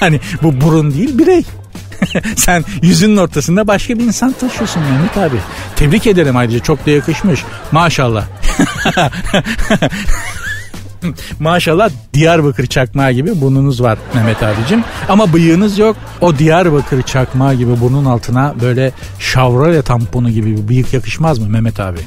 Hani 0.00 0.20
bu 0.42 0.60
burun 0.60 0.94
değil 0.94 1.18
birey. 1.18 1.44
Sen 2.36 2.64
yüzünün 2.82 3.16
ortasında 3.16 3.66
başka 3.66 3.98
bir 3.98 4.04
insan 4.04 4.32
taşıyorsun 4.32 4.82
Mehmet 4.82 5.16
abi. 5.16 5.36
Tebrik 5.76 6.06
ederim 6.06 6.36
ayrıca 6.36 6.58
çok 6.58 6.86
da 6.86 6.90
yakışmış. 6.90 7.44
Maşallah. 7.72 8.24
Maşallah 11.40 11.90
Diyarbakır 12.14 12.66
çakmağı 12.66 13.12
gibi 13.12 13.40
burnunuz 13.40 13.82
var 13.82 13.98
Mehmet 14.14 14.42
abicim. 14.42 14.84
Ama 15.08 15.32
bıyığınız 15.32 15.78
yok. 15.78 15.96
O 16.20 16.38
Diyarbakır 16.38 17.02
çakmağı 17.02 17.54
gibi 17.54 17.80
burnun 17.80 18.04
altına 18.04 18.54
böyle 18.60 18.92
şavrale 19.18 19.82
tamponu 19.82 20.30
gibi 20.30 20.56
bir 20.56 20.68
bıyık 20.68 20.92
yakışmaz 20.94 21.38
mı 21.38 21.48
Mehmet 21.48 21.80
abi? 21.80 21.98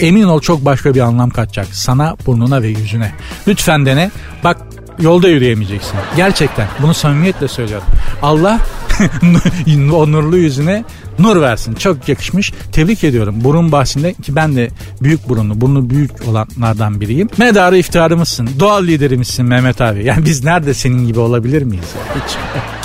Emin 0.00 0.24
ol 0.24 0.40
çok 0.40 0.64
başka 0.64 0.94
bir 0.94 1.00
anlam 1.00 1.30
katacak. 1.30 1.66
Sana, 1.72 2.16
burnuna 2.26 2.62
ve 2.62 2.68
yüzüne. 2.68 3.12
Lütfen 3.48 3.86
dene. 3.86 4.10
Bak 4.44 4.56
yolda 5.00 5.28
yürüyemeyeceksin. 5.28 5.94
Gerçekten 6.16 6.68
bunu 6.82 6.94
samimiyetle 6.94 7.48
söylüyorum. 7.48 7.86
Allah 8.22 8.60
o 9.92 10.12
nurlu 10.12 10.36
yüzüne 10.36 10.84
nur 11.18 11.40
versin. 11.40 11.74
Çok 11.74 12.08
yakışmış. 12.08 12.52
Tebrik 12.72 13.04
ediyorum. 13.04 13.34
Burun 13.40 13.72
bahsinde 13.72 14.14
ki 14.14 14.36
ben 14.36 14.56
de 14.56 14.70
büyük 15.02 15.28
burunlu, 15.28 15.60
burnu 15.60 15.90
büyük 15.90 16.28
olanlardan 16.28 17.00
biriyim. 17.00 17.28
Medarı 17.38 17.78
iftiharımızsın. 17.78 18.50
Doğal 18.60 18.84
liderimizsin 18.84 19.46
Mehmet 19.46 19.80
abi. 19.80 20.04
Yani 20.04 20.24
biz 20.24 20.44
nerede 20.44 20.74
senin 20.74 21.06
gibi 21.06 21.18
olabilir 21.18 21.62
miyiz? 21.62 21.84
Hiç. 22.14 22.36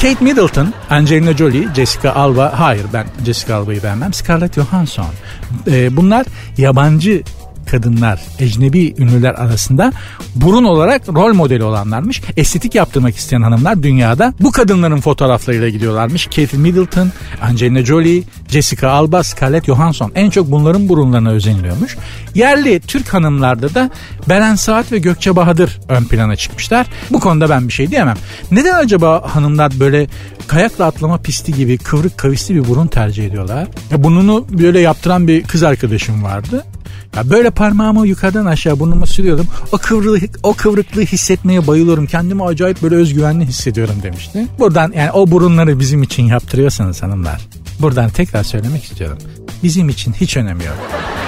Kate 0.02 0.26
Middleton, 0.26 0.74
Angelina 0.90 1.34
Jolie, 1.34 1.68
Jessica 1.76 2.14
Alba. 2.14 2.54
Hayır 2.58 2.86
ben 2.94 3.06
Jessica 3.26 3.56
Alba'yı 3.56 3.84
beğenmem. 3.84 4.14
Scarlett 4.14 4.56
Johansson. 4.56 5.06
Ee, 5.68 5.98
bunlar 5.98 6.26
yabancı 6.58 7.24
kadınlar, 7.74 8.22
ecnebi 8.40 8.96
ünlüler 8.98 9.34
arasında 9.34 9.92
burun 10.36 10.64
olarak 10.64 11.10
rol 11.10 11.34
modeli 11.34 11.64
olanlarmış. 11.64 12.22
Estetik 12.38 12.76
yaptırmak 12.76 13.16
isteyen 13.16 13.42
hanımlar 13.42 13.84
dünyada 13.84 14.34
bu 14.40 14.52
kadınların 14.52 15.02
fotoğraflarıyla 15.02 15.70
gidiyorlarmış. 15.70 16.26
Kate 16.26 16.58
Middleton, 16.58 17.12
Angelina 17.42 17.86
Jolie, 17.86 18.24
Jessica 18.48 18.90
Alba, 18.90 19.24
Scarlett 19.24 19.66
Johansson 19.66 20.12
en 20.16 20.30
çok 20.30 20.52
bunların 20.52 20.90
burunlarına 20.90 21.30
özeniliyormuş. 21.30 21.98
Yerli 22.36 22.80
Türk 22.80 23.14
hanımlarda 23.14 23.76
da 23.76 23.90
Beren 24.30 24.56
Saat 24.56 24.92
ve 24.92 24.98
Gökçe 24.98 25.36
Bahadır 25.36 25.80
ön 25.90 26.04
plana 26.04 26.36
çıkmışlar. 26.36 26.88
Bu 27.12 27.20
konuda 27.20 27.50
ben 27.50 27.68
bir 27.68 27.74
şey 27.74 27.92
diyemem. 27.92 28.18
Neden 28.52 28.74
acaba 28.74 29.36
hanımlar 29.36 29.72
böyle 29.80 30.08
kayakla 30.48 30.86
atlama 30.86 31.18
pisti 31.18 31.54
gibi 31.54 31.78
kıvrık 31.78 32.18
kavisli 32.18 32.56
bir 32.56 32.68
burun 32.68 32.88
tercih 32.88 33.26
ediyorlar? 33.26 33.68
Ya 33.92 34.04
burnunu 34.04 34.46
böyle 34.50 34.80
yaptıran 34.80 35.28
bir 35.28 35.44
kız 35.44 35.64
arkadaşım 35.64 36.24
vardı. 36.24 36.64
Ya 37.16 37.30
böyle 37.30 37.50
parmağımı 37.50 38.08
yukarıdan 38.08 38.46
aşağı 38.46 38.80
burnumu 38.80 39.08
sürüyorum. 39.08 39.48
O 39.72 39.78
kıvrık 39.78 40.40
o 40.44 40.54
kıvrıklığı 40.54 41.02
hissetmeye 41.02 41.68
bayılıyorum. 41.68 42.06
Kendimi 42.06 42.44
acayip 42.44 42.82
böyle 42.82 42.96
özgüvenli 42.96 43.46
hissediyorum 43.46 43.96
demişti. 44.04 44.48
Buradan 44.60 44.94
yani 44.96 45.12
o 45.12 45.32
burunları 45.32 45.80
bizim 45.80 46.04
için 46.04 46.24
yaptırıyorsanız 46.24 47.04
hanımlar. 47.04 47.42
Buradan 47.80 48.10
tekrar 48.10 48.44
söylemek 48.44 48.84
istiyorum. 48.84 49.18
Bizim 49.64 49.90
için 49.90 50.14
hiç 50.14 50.38
önemi 50.38 50.64
yok. 50.64 50.76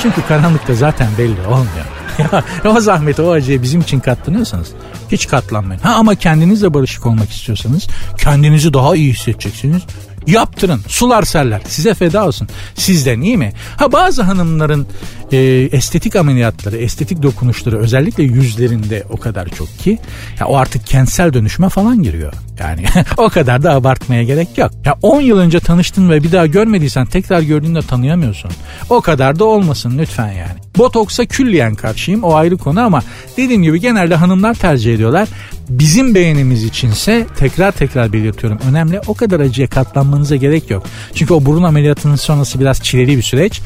Çünkü 0.01 0.21
karanlıkta 0.27 0.75
zaten 0.75 1.07
belli 1.17 1.47
olmuyor. 1.47 1.85
ya 2.19 2.43
o 2.71 2.79
zahmeti 2.79 3.21
o 3.21 3.31
acıya 3.31 3.61
bizim 3.61 3.81
için 3.81 3.99
katlanıyorsanız 3.99 4.71
hiç 5.11 5.27
katlanmayın. 5.27 5.81
Ha 5.81 5.95
ama 5.95 6.15
kendinizle 6.15 6.73
barışık 6.73 7.05
olmak 7.05 7.29
istiyorsanız 7.29 7.87
kendinizi 8.17 8.73
daha 8.73 8.95
iyi 8.95 9.13
hissedeceksiniz. 9.13 9.81
Yaptırın. 10.27 10.81
Sular 10.87 11.23
serler. 11.23 11.61
Size 11.67 11.93
feda 11.93 12.27
olsun. 12.27 12.47
Sizden 12.75 13.21
iyi 13.21 13.37
mi? 13.37 13.53
Ha 13.77 13.91
bazı 13.91 14.21
hanımların 14.21 14.87
e, 15.31 15.37
estetik 15.71 16.15
ameliyatları, 16.15 16.77
estetik 16.77 17.23
dokunuşları 17.23 17.79
özellikle 17.79 18.23
yüzlerinde 18.23 19.03
o 19.09 19.17
kadar 19.17 19.49
çok 19.49 19.79
ki 19.79 19.99
ya 20.39 20.45
o 20.47 20.57
artık 20.57 20.87
kentsel 20.87 21.33
dönüşme 21.33 21.69
falan 21.69 22.03
giriyor. 22.03 22.33
Yani 22.59 22.85
o 23.17 23.29
kadar 23.29 23.63
da 23.63 23.73
abartmaya 23.73 24.23
gerek 24.23 24.57
yok. 24.57 24.71
Ya 24.85 24.95
10 25.01 25.21
yıl 25.21 25.37
önce 25.37 25.59
tanıştın 25.59 26.09
ve 26.09 26.23
bir 26.23 26.31
daha 26.31 26.45
görmediysen 26.45 27.05
tekrar 27.05 27.41
gördüğünde 27.41 27.81
tanıyamıyorsun. 27.81 28.51
O 28.89 29.01
kadar 29.01 29.39
da 29.39 29.45
olmasın 29.45 29.97
lütfen 29.97 30.31
yani. 30.31 30.59
Botoksa 30.77 31.25
külliyen 31.25 31.75
karşıyım 31.75 32.23
o 32.23 32.33
ayrı 32.33 32.57
konu 32.57 32.81
ama 32.81 33.01
dediğim 33.37 33.63
gibi 33.63 33.79
genelde 33.79 34.15
hanımlar 34.15 34.53
tercih 34.53 34.95
ediyorlar. 34.95 35.27
Bizim 35.69 36.15
beğenimiz 36.15 36.63
içinse 36.63 37.27
tekrar 37.37 37.71
tekrar 37.71 38.13
belirtiyorum. 38.13 38.59
Önemli 38.69 39.01
o 39.07 39.13
kadar 39.13 39.39
acıya 39.39 39.67
katlanmanıza 39.67 40.35
gerek 40.35 40.69
yok. 40.69 40.83
Çünkü 41.13 41.33
o 41.33 41.45
burun 41.45 41.63
ameliyatının 41.63 42.15
sonrası 42.15 42.59
biraz 42.59 42.81
çileli 42.81 43.17
bir 43.17 43.23
süreç. 43.23 43.61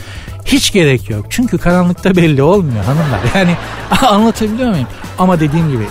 Hiç 0.45 0.73
gerek 0.73 1.10
yok. 1.10 1.25
Çünkü 1.30 1.58
karanlıkta 1.58 2.15
belli 2.15 2.43
olmuyor 2.43 2.84
hanımlar. 2.86 3.19
Yani 3.36 3.56
anlatabiliyor 4.10 4.69
muyum? 4.69 4.88
Ama 5.17 5.39
dediğim 5.39 5.71
gibi 5.71 5.84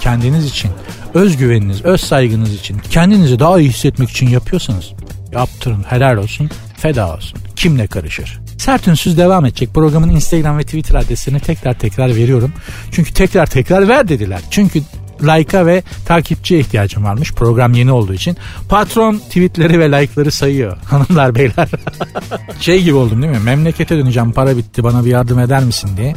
kendiniz 0.00 0.46
için, 0.46 0.70
özgüveniniz, 1.14 1.84
öz 1.84 2.00
saygınız 2.00 2.54
için, 2.54 2.78
kendinizi 2.90 3.38
daha 3.38 3.60
iyi 3.60 3.68
hissetmek 3.68 4.10
için 4.10 4.28
yapıyorsanız 4.28 4.92
yaptırın 5.32 5.82
helal 5.82 6.16
olsun, 6.16 6.50
feda 6.76 7.16
olsun. 7.16 7.38
Kim 7.56 7.78
ne 7.78 7.86
karışır? 7.86 8.40
Sert 8.58 8.88
Ünsüz 8.88 9.18
devam 9.18 9.46
edecek. 9.46 9.74
Programın 9.74 10.08
Instagram 10.08 10.58
ve 10.58 10.62
Twitter 10.62 10.94
adresini 10.94 11.40
tekrar 11.40 11.78
tekrar 11.78 12.16
veriyorum. 12.16 12.52
Çünkü 12.90 13.14
tekrar 13.14 13.46
tekrar 13.46 13.88
ver 13.88 14.08
dediler. 14.08 14.40
Çünkü 14.50 14.82
like'a 15.22 15.66
ve 15.66 15.82
takipçiye 16.06 16.60
ihtiyacım 16.60 17.04
varmış 17.04 17.32
program 17.32 17.74
yeni 17.74 17.92
olduğu 17.92 18.14
için. 18.14 18.36
Patron 18.68 19.18
tweetleri 19.18 19.80
ve 19.80 19.92
like'ları 19.92 20.30
sayıyor 20.30 20.76
hanımlar 20.84 21.34
beyler. 21.34 21.68
şey 22.60 22.82
gibi 22.82 22.94
oldum 22.94 23.22
değil 23.22 23.32
mi? 23.32 23.38
Memlekete 23.38 23.96
döneceğim 23.96 24.32
para 24.32 24.56
bitti 24.56 24.84
bana 24.84 25.04
bir 25.04 25.10
yardım 25.10 25.38
eder 25.38 25.64
misin 25.64 25.90
diye. 25.96 26.14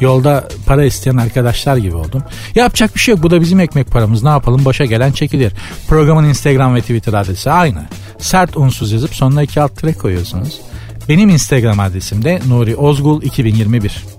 Yolda 0.00 0.48
para 0.66 0.84
isteyen 0.84 1.16
arkadaşlar 1.16 1.76
gibi 1.76 1.96
oldum. 1.96 2.22
Yapacak 2.54 2.94
bir 2.94 3.00
şey 3.00 3.14
yok 3.14 3.22
bu 3.22 3.30
da 3.30 3.40
bizim 3.40 3.60
ekmek 3.60 3.90
paramız 3.90 4.22
ne 4.22 4.28
yapalım 4.28 4.64
başa 4.64 4.84
gelen 4.84 5.12
çekilir. 5.12 5.52
Programın 5.88 6.28
Instagram 6.28 6.74
ve 6.74 6.80
Twitter 6.80 7.12
adresi 7.12 7.50
aynı. 7.50 7.86
Sert 8.18 8.56
unsuz 8.56 8.92
yazıp 8.92 9.14
sonuna 9.14 9.42
iki 9.42 9.60
alt 9.60 9.76
tere 9.76 9.92
koyuyorsunuz. 9.92 10.60
Benim 11.08 11.28
Instagram 11.28 11.80
adresim 11.80 12.24
de 12.24 12.40
Nuri 12.48 12.76
Ozgul 12.76 13.22
2021. 13.22 14.15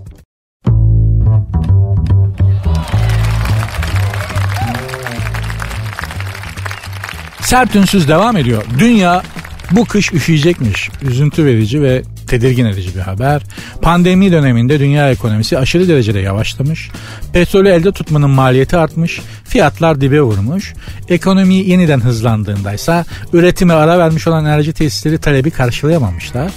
Sert 7.48 7.76
ünsüz 7.76 8.08
devam 8.08 8.38
ediyor. 8.38 8.64
Dünya 8.80 9.24
bu 9.72 9.86
kış 9.86 10.14
üşüyecekmiş. 10.14 10.90
Üzüntü 11.02 11.46
verici 11.46 11.82
ve 11.82 12.04
tedirgin 12.28 12.66
edici 12.66 12.96
bir 12.96 13.00
haber. 13.00 13.42
Pandemi 13.82 14.32
döneminde 14.32 14.80
dünya 14.80 15.12
ekonomisi 15.12 15.58
aşırı 15.58 15.88
derecede 15.88 16.20
yavaşlamış. 16.20 16.90
Petrolü 17.34 17.70
elde 17.70 17.92
tutmanın 17.92 18.30
maliyeti 18.30 18.78
artmış. 18.78 19.22
Fiyatlar 19.44 20.02
dibe 20.02 20.22
vurmuş. 20.22 20.74
Ekonomi 21.10 21.56
yeniden 21.56 22.00
hızlandığındaysa 22.00 23.06
üretime 23.34 23.74
ara 23.74 24.00
vermiş 24.00 24.28
olan 24.28 24.46
enerji 24.46 24.74
tesisleri 24.74 25.18
talebi 25.18 25.52
karşılayamamışlar. 25.52 26.52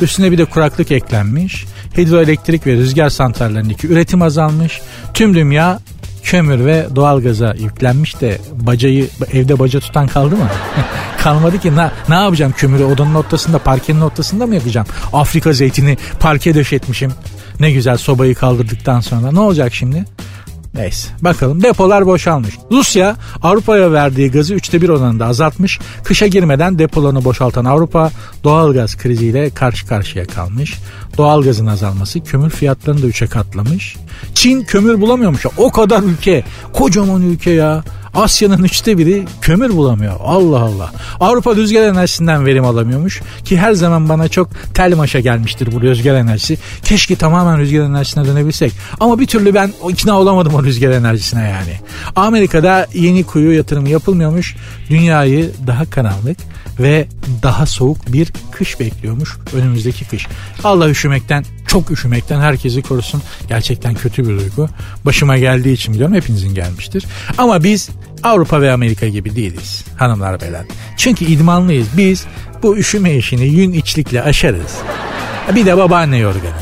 Üstüne 0.00 0.32
bir 0.32 0.38
de 0.38 0.44
kuraklık 0.44 0.90
eklenmiş. 0.90 1.64
Hidroelektrik 1.98 2.66
ve 2.66 2.72
rüzgar 2.72 3.08
santrallerindeki 3.08 3.86
üretim 3.86 4.22
azalmış. 4.22 4.80
Tüm 5.14 5.34
dünya 5.34 5.78
kömür 6.24 6.64
ve 6.64 6.86
doğalgaza 6.96 7.54
yüklenmiş 7.58 8.20
de 8.20 8.38
bacayı 8.52 9.08
evde 9.32 9.58
baca 9.58 9.80
tutan 9.80 10.06
kaldı 10.06 10.36
mı? 10.36 10.48
Kalmadı 11.18 11.58
ki 11.58 11.76
ne, 11.76 11.90
ne 12.08 12.14
yapacağım 12.14 12.52
kömürü 12.56 12.84
odanın 12.84 13.14
ortasında 13.14 13.58
parkenin 13.58 14.00
ortasında 14.00 14.46
mı 14.46 14.54
yakacağım? 14.54 14.86
Afrika 15.12 15.52
zeytini 15.52 15.96
parke 16.20 16.54
döşetmişim. 16.54 17.12
Ne 17.60 17.72
güzel 17.72 17.96
sobayı 17.96 18.34
kaldırdıktan 18.34 19.00
sonra 19.00 19.32
ne 19.32 19.40
olacak 19.40 19.74
şimdi? 19.74 20.04
Neyse 20.74 21.08
bakalım 21.20 21.62
depolar 21.62 22.06
boşalmış. 22.06 22.54
Rusya 22.70 23.16
Avrupa'ya 23.42 23.92
verdiği 23.92 24.30
gazı 24.30 24.54
üçte 24.54 24.82
bir 24.82 24.88
oranında 24.88 25.26
azaltmış. 25.26 25.78
Kışa 26.04 26.26
girmeden 26.26 26.78
depolarını 26.78 27.24
boşaltan 27.24 27.64
Avrupa 27.64 28.10
doğalgaz 28.44 28.96
kriziyle 28.96 29.50
karşı 29.50 29.86
karşıya 29.86 30.24
kalmış. 30.24 30.78
Doğalgazın 31.18 31.66
azalması 31.66 32.20
kömür 32.20 32.50
fiyatlarını 32.50 33.02
da 33.02 33.06
üçe 33.06 33.26
katlamış. 33.26 33.96
Çin 34.34 34.62
kömür 34.62 35.00
bulamıyormuş. 35.00 35.46
O 35.56 35.72
kadar 35.72 36.02
ülke 36.02 36.44
kocaman 36.72 37.22
ülke 37.22 37.50
ya. 37.50 37.84
Asya'nın 38.14 38.64
üçte 38.64 38.98
biri 38.98 39.24
kömür 39.40 39.76
bulamıyor. 39.76 40.14
Allah 40.24 40.60
Allah. 40.60 40.92
Avrupa 41.20 41.56
rüzgar 41.56 41.82
enerjisinden 41.82 42.46
verim 42.46 42.64
alamıyormuş. 42.64 43.22
Ki 43.44 43.58
her 43.58 43.72
zaman 43.72 44.08
bana 44.08 44.28
çok 44.28 44.48
tel 44.74 44.96
maşa 44.96 45.20
gelmiştir 45.20 45.72
bu 45.72 45.82
rüzgar 45.82 46.14
enerjisi. 46.14 46.58
Keşke 46.84 47.16
tamamen 47.16 47.58
rüzgar 47.58 47.80
enerjisine 47.80 48.24
dönebilsek. 48.24 48.72
Ama 49.00 49.20
bir 49.20 49.26
türlü 49.26 49.54
ben 49.54 49.72
ikna 49.88 50.20
olamadım 50.20 50.54
o 50.54 50.64
rüzgar 50.64 50.90
enerjisine 50.90 51.42
yani. 51.42 51.80
Amerika'da 52.16 52.86
yeni 52.94 53.24
kuyu 53.24 53.52
yatırımı 53.52 53.88
yapılmıyormuş. 53.88 54.56
Dünyayı 54.90 55.50
daha 55.66 55.90
karanlık 55.90 56.38
ve 56.80 57.06
daha 57.42 57.66
soğuk 57.66 58.12
bir 58.12 58.32
kış 58.50 58.80
bekliyormuş 58.80 59.36
önümüzdeki 59.54 60.04
kış. 60.04 60.26
Allah 60.64 60.88
üşümekten 60.88 61.44
çok 61.66 61.90
üşümekten 61.90 62.40
herkesi 62.40 62.82
korusun. 62.82 63.22
Gerçekten 63.48 63.94
kötü 63.94 64.28
bir 64.28 64.38
duygu. 64.38 64.68
Başıma 65.04 65.38
geldiği 65.38 65.72
için 65.72 65.94
biliyorum 65.94 66.14
hepinizin 66.14 66.54
gelmiştir. 66.54 67.06
Ama 67.38 67.64
biz 67.64 67.88
Avrupa 68.22 68.60
ve 68.60 68.72
Amerika 68.72 69.08
gibi 69.08 69.36
değiliz 69.36 69.84
hanımlar 69.96 70.40
beyler. 70.40 70.62
Çünkü 70.96 71.24
idmanlıyız. 71.24 71.88
Biz 71.96 72.26
bu 72.62 72.76
üşüme 72.76 73.14
işini 73.14 73.44
yün 73.44 73.72
içlikle 73.72 74.22
aşarız. 74.22 74.78
Bir 75.54 75.66
de 75.66 75.76
babaanne 75.76 76.18
yorganı. 76.18 76.52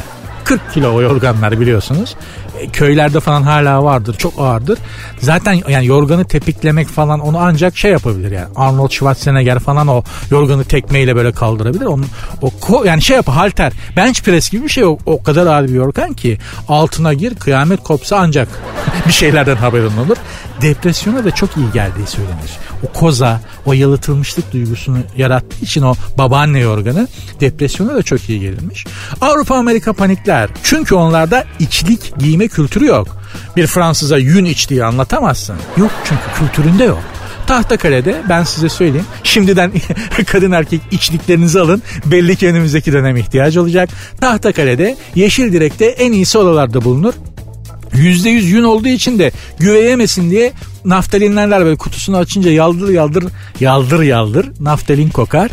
40 0.45 0.73
kilo 0.73 0.95
o 0.95 1.03
yorganlar 1.03 1.61
biliyorsunuz. 1.61 2.17
E, 2.61 2.69
köylerde 2.69 3.21
falan 3.21 3.43
hala 3.43 3.85
vardır. 3.85 4.15
Çok 4.19 4.33
ağırdır. 4.39 4.79
Zaten 5.19 5.63
yani 5.69 5.87
yorganı 5.87 6.25
tepiklemek 6.25 6.89
falan 6.89 7.21
onu 7.21 7.39
ancak 7.39 7.77
şey 7.77 7.91
yapabilir 7.91 8.33
yani. 8.33 8.49
Arnold 8.57 8.91
Schwarzenegger 8.91 9.59
falan 9.59 9.89
o 9.89 10.03
yorganı 10.31 10.65
tekmeyle 10.65 11.17
böyle 11.17 11.33
kaldırabilir. 11.33 11.85
Onun, 11.85 12.07
o 12.43 12.51
ko, 12.51 12.85
yani 12.85 13.03
şey 13.03 13.17
yapar 13.17 13.35
halter. 13.35 13.73
Bench 13.97 14.23
press 14.23 14.51
gibi 14.51 14.65
bir 14.65 14.69
şey 14.69 14.85
o, 14.85 14.99
o 15.07 15.23
kadar 15.23 15.47
ağır 15.47 15.69
bir 15.69 15.75
yorgan 15.75 16.13
ki 16.13 16.39
altına 16.69 17.15
gir 17.15 17.35
kıyamet 17.35 17.83
kopsa 17.83 18.17
ancak 18.17 18.49
bir 19.07 19.13
şeylerden 19.13 19.57
haberin 19.57 19.97
olur. 19.97 20.17
Depresyona 20.63 21.25
da 21.25 21.31
çok 21.31 21.57
iyi 21.57 21.73
geldiği 21.73 22.07
söylenir. 22.07 22.59
O 22.83 22.93
koza, 22.93 23.41
o 23.67 23.73
yalıtılmışlık 23.73 24.53
duygusunu 24.53 24.99
yarattığı 25.17 25.65
için 25.65 25.83
o 25.83 25.95
babaanne 26.19 26.59
yorganı 26.59 27.09
depresyona 27.41 27.95
da 27.95 28.03
çok 28.03 28.29
iyi 28.29 28.41
gelirmiş. 28.41 28.87
Avrupa 29.21 29.57
Amerika 29.57 29.93
panikler. 29.93 30.51
Çünkü 30.63 30.95
onlarda 30.95 31.45
içlik 31.59 32.19
giyme 32.19 32.49
kültürü 32.51 32.87
yok. 32.87 33.17
Bir 33.57 33.67
Fransız'a 33.67 34.19
yün 34.19 34.45
içtiği 34.45 34.85
anlatamazsın. 34.85 35.57
Yok 35.77 35.91
çünkü 36.05 36.23
kültüründe 36.39 36.85
yok. 36.85 37.03
Tahtakale'de 37.47 38.23
ben 38.29 38.45
size 38.45 38.69
söyleyeyim. 38.69 39.07
Şimdiden 39.23 39.73
kadın 40.27 40.53
erkek 40.53 40.81
içliklerinizi 40.91 41.61
alın. 41.61 41.83
Belli 42.07 42.37
ki 42.37 42.49
önümüzdeki 42.49 42.93
dönem 42.93 43.17
ihtiyacı 43.17 43.63
olacak. 43.63 43.89
Tahtakale'de 44.21 44.97
Yeşil 45.15 45.53
Direk'te 45.53 45.85
en 45.85 46.13
iyisi 46.13 46.39
odalarda 46.39 46.85
bulunur. 46.85 47.15
%100 47.95 48.29
yün 48.29 48.63
olduğu 48.63 48.89
için 48.89 49.19
de 49.19 49.33
güveyemesin 49.59 50.31
diye 50.31 50.53
naftalinlerler 50.85 51.65
böyle 51.65 51.77
kutusunu 51.77 52.17
açınca 52.17 52.51
yaldır 52.51 52.89
yaldır 52.89 53.25
yaldır 53.61 54.03
yaldır 54.03 54.49
naftalin 54.61 55.11
kokar. 55.11 55.51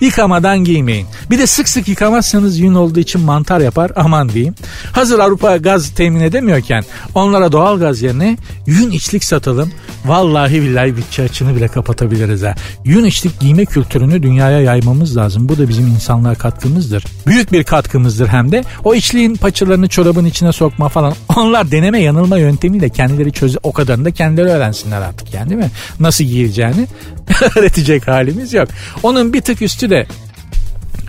Yıkamadan 0.00 0.58
giymeyin. 0.58 1.06
Bir 1.30 1.38
de 1.38 1.46
sık 1.46 1.68
sık 1.68 1.88
yıkamazsanız 1.88 2.58
yün 2.58 2.74
olduğu 2.74 3.00
için 3.00 3.20
mantar 3.20 3.60
yapar 3.60 3.92
aman 3.96 4.28
diyeyim. 4.28 4.54
Hazır 4.92 5.18
Avrupa 5.18 5.56
gaz 5.56 5.90
temin 5.90 6.20
edemiyorken 6.20 6.84
onlara 7.14 7.52
doğal 7.52 7.78
gaz 7.78 8.02
yerine 8.02 8.36
yün 8.66 8.90
içlik 8.90 9.24
satalım. 9.24 9.72
Vallahi 10.04 10.62
billahi 10.62 10.96
bütçe 10.96 11.22
açını 11.22 11.56
bile 11.56 11.68
kapatabiliriz 11.68 12.42
ha. 12.42 12.54
Yün 12.84 13.04
içlik 13.04 13.40
giyme 13.40 13.64
kültürünü 13.64 14.22
dünyaya 14.22 14.60
yaymamız 14.60 15.16
lazım. 15.16 15.48
Bu 15.48 15.58
da 15.58 15.68
bizim 15.68 15.86
insanlığa 15.86 16.34
katkımızdır. 16.34 17.04
Büyük 17.26 17.52
bir 17.52 17.64
katkımızdır 17.64 18.28
hem 18.28 18.52
de. 18.52 18.64
O 18.84 18.94
içliğin 18.94 19.34
paçalarını 19.34 19.88
çorabın 19.88 20.24
içine 20.24 20.52
sokma 20.52 20.88
falan. 20.88 21.14
Onlar 21.36 21.70
deneme 21.70 22.00
yanılma 22.00 22.38
yöntemiyle 22.38 22.88
kendileri 22.88 23.32
çözü 23.32 23.58
o 23.62 23.72
kadarını 23.72 24.04
da 24.04 24.10
kendileri 24.10 24.52
öğrensinler 24.70 25.00
artık 25.00 25.34
yani 25.34 25.50
değil 25.50 25.60
mi? 25.60 25.70
Nasıl 26.00 26.24
giyileceğini 26.24 26.86
öğretecek 27.56 28.08
halimiz 28.08 28.52
yok. 28.52 28.68
Onun 29.02 29.32
bir 29.32 29.40
tık 29.40 29.62
üstü 29.62 29.90
de 29.90 30.06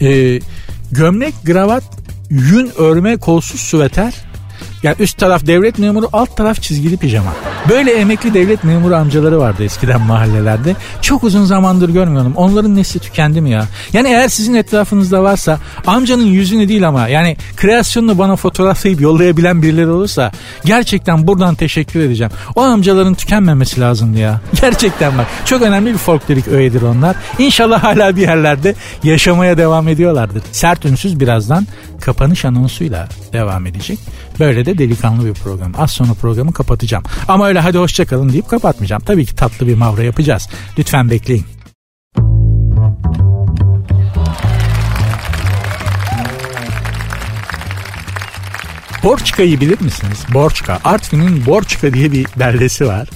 e, 0.02 0.40
gömlek, 0.92 1.34
gravat, 1.46 1.84
yün 2.30 2.72
örme, 2.78 3.18
kolsuz 3.18 3.62
süveter 3.62 4.14
yani 4.84 4.96
üst 5.00 5.18
taraf 5.18 5.48
devlet 5.48 5.80
memuru, 5.80 6.10
alt 6.14 6.38
taraf 6.38 6.62
çizgili 6.62 6.98
pijama. 6.98 7.34
Böyle 7.70 7.92
emekli 7.92 8.34
devlet 8.34 8.64
memuru 8.64 8.96
amcaları 8.96 9.40
vardı 9.40 9.64
eskiden 9.64 10.02
mahallelerde. 10.02 10.76
Çok 11.02 11.24
uzun 11.24 11.46
zamandır 11.46 11.90
görmüyorum. 11.90 12.34
Onların 12.36 12.76
nesli 12.76 13.00
tükendi 13.00 13.42
mi 13.42 13.50
ya? 13.50 13.66
Yani 13.94 14.08
eğer 14.08 14.28
sizin 14.28 14.54
etrafınızda 14.54 15.24
varsa 15.24 15.60
amcanın 15.88 16.26
yüzünü 16.26 16.70
değil 16.70 16.88
ama 16.88 17.08
yani 17.08 17.38
kreasyonunu 17.58 18.18
bana 18.18 18.36
fotoğraflayıp 18.36 19.02
yollayabilen 19.02 19.62
birileri 19.62 19.90
olursa 19.90 20.32
gerçekten 20.66 21.28
buradan 21.28 21.56
teşekkür 21.56 22.00
edeceğim. 22.00 22.32
O 22.56 22.62
amcaların 22.62 23.14
tükenmemesi 23.14 23.82
lazımdı 23.82 24.20
ya. 24.20 24.42
Gerçekten 24.62 25.18
bak 25.18 25.28
çok 25.46 25.62
önemli 25.62 25.94
bir 25.94 25.98
folklorik 25.98 26.48
öğedir 26.48 26.82
onlar. 26.82 27.16
İnşallah 27.40 27.84
hala 27.84 28.16
bir 28.16 28.22
yerlerde 28.22 28.76
yaşamaya 29.04 29.58
devam 29.58 29.88
ediyorlardır. 29.88 30.44
Sert 30.52 30.86
ünsüz 30.86 31.20
birazdan 31.20 31.68
kapanış 32.02 32.46
anonsuyla 32.46 33.10
devam 33.34 33.66
edecek. 33.66 34.00
Böyle 34.40 34.66
de 34.66 34.78
delikanlı 34.78 35.26
bir 35.26 35.34
program. 35.34 35.74
Az 35.78 35.92
sonra 35.92 36.14
programı 36.14 36.54
kapatacağım. 36.54 37.04
Ama 37.28 37.48
öyle 37.48 37.60
hadi 37.60 37.78
hoşçakalın 37.78 38.30
deyip 38.30 38.50
kapatmayacağım. 38.50 39.02
Tabii 39.06 39.26
ki 39.26 39.36
tatlı 39.36 39.68
bir 39.68 39.76
mavra 39.76 40.04
yapacağız. 40.04 40.50
Lütfen 40.80 41.10
bekleyin. 41.10 41.46
Borçka'yı 49.04 49.62
bilir 49.62 49.82
misiniz? 49.82 50.26
Borçka. 50.34 50.80
Artvin'in 50.84 51.46
Borçka 51.46 51.94
diye 51.94 52.12
bir 52.12 52.28
beldesi 52.40 52.88
var. 52.88 53.10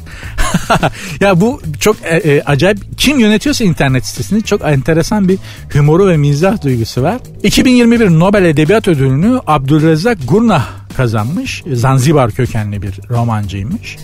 ya 1.20 1.42
bu 1.42 1.62
çok 1.80 1.96
e, 2.04 2.16
e, 2.16 2.42
acayip. 2.42 2.78
Kim 2.98 3.20
yönetiyorsa 3.20 3.64
internet 3.64 4.06
sitesini 4.06 4.44
çok 4.44 4.62
enteresan 4.62 5.28
bir 5.30 5.38
humoru 5.74 6.08
ve 6.08 6.18
mizah 6.18 6.64
duygusu 6.64 7.02
var. 7.02 7.18
2021 7.44 8.10
Nobel 8.10 8.46
Edebiyat 8.46 8.88
Ödülünü 8.88 9.40
Abdülrezzak 9.48 10.18
Gurnah 10.28 10.68
kazanmış. 10.98 11.64
Zanzibar 11.74 12.32
kökenli 12.32 12.82
bir 12.82 13.00
romancıymış. 13.10 13.98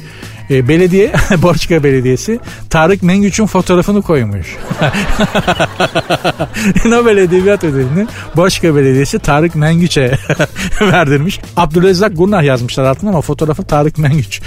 E, 0.49 0.67
belediye, 0.67 1.12
Borçka 1.38 1.84
Belediyesi 1.84 2.39
Tarık 2.69 3.04
Mengüç'ün 3.04 3.45
fotoğrafını 3.45 4.01
koymuş. 4.01 4.58
Nobel 6.86 7.17
Edebiyat 7.17 7.63
Ödülünü 7.63 8.08
Borçka 8.36 8.75
Belediyesi 8.75 9.19
Tarık 9.19 9.56
Mengüç'e 9.56 10.17
verdirmiş. 10.82 11.39
Abdürezzak 11.58 12.17
Gurnah 12.17 12.43
yazmışlar 12.43 12.84
altına 12.84 13.10
ama 13.10 13.21
fotoğrafı 13.21 13.63
Tarık 13.63 13.97
Mengüç 13.97 14.41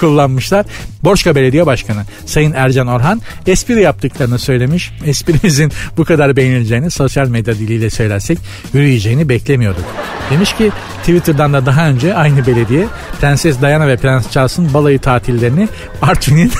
kullanmışlar. 0.00 0.66
Borçka 1.04 1.34
Belediye 1.34 1.66
Başkanı 1.66 2.02
Sayın 2.26 2.52
Ercan 2.52 2.86
Orhan 2.86 3.20
espri 3.46 3.82
yaptıklarını 3.82 4.38
söylemiş. 4.38 4.92
Esprimizin 5.04 5.72
bu 5.96 6.04
kadar 6.04 6.36
beğenileceğini 6.36 6.90
sosyal 6.90 7.28
medya 7.28 7.54
diliyle 7.54 7.90
söylersek 7.90 8.38
yürüyeceğini 8.74 9.28
beklemiyorduk. 9.28 9.84
Demiş 10.30 10.52
ki 10.52 10.70
Twitter'dan 11.00 11.52
da 11.52 11.66
daha 11.66 11.88
önce 11.88 12.14
aynı 12.14 12.46
belediye 12.46 12.86
Prenses 13.20 13.60
Diana 13.60 13.88
ve 13.88 13.96
Prens 13.96 14.30
Charles'ın 14.30 14.74
balayı 14.74 14.98
tatillerini 15.16 15.68
Artvin'in 16.02 16.52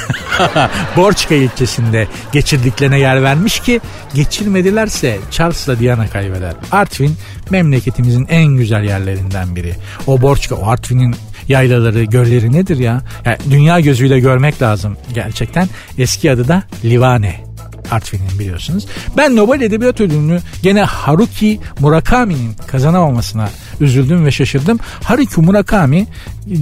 Borçka 0.96 1.34
ilçesinde 1.34 2.08
geçirdiklerine 2.32 2.98
yer 2.98 3.22
vermiş 3.22 3.60
ki 3.60 3.80
geçirmedilerse 4.14 5.18
Charles'la 5.30 5.78
Diana 5.78 6.08
kaybeder. 6.08 6.54
Artvin 6.72 7.16
memleketimizin 7.50 8.26
en 8.28 8.46
güzel 8.46 8.84
yerlerinden 8.84 9.56
biri. 9.56 9.74
O 10.06 10.20
Borçka, 10.20 10.54
o 10.54 10.66
Artvin'in 10.66 11.16
yaylaları, 11.48 12.04
gölleri 12.04 12.52
nedir 12.52 12.78
ya? 12.78 13.02
Yani 13.24 13.36
dünya 13.50 13.80
gözüyle 13.80 14.20
görmek 14.20 14.62
lazım 14.62 14.96
gerçekten. 15.14 15.68
Eski 15.98 16.30
adı 16.30 16.48
da 16.48 16.62
Livane. 16.84 17.45
Artvin'in 17.90 18.38
biliyorsunuz. 18.38 18.86
Ben 19.16 19.36
Nobel 19.36 19.60
Edebiyat 19.60 20.00
Ödülünü 20.00 20.40
gene 20.62 20.82
Haruki 20.82 21.60
Murakami'nin 21.80 22.52
kazanamamasına 22.66 23.48
üzüldüm 23.80 24.26
ve 24.26 24.30
şaşırdım. 24.30 24.78
Haruki 25.02 25.40
Murakami 25.40 26.06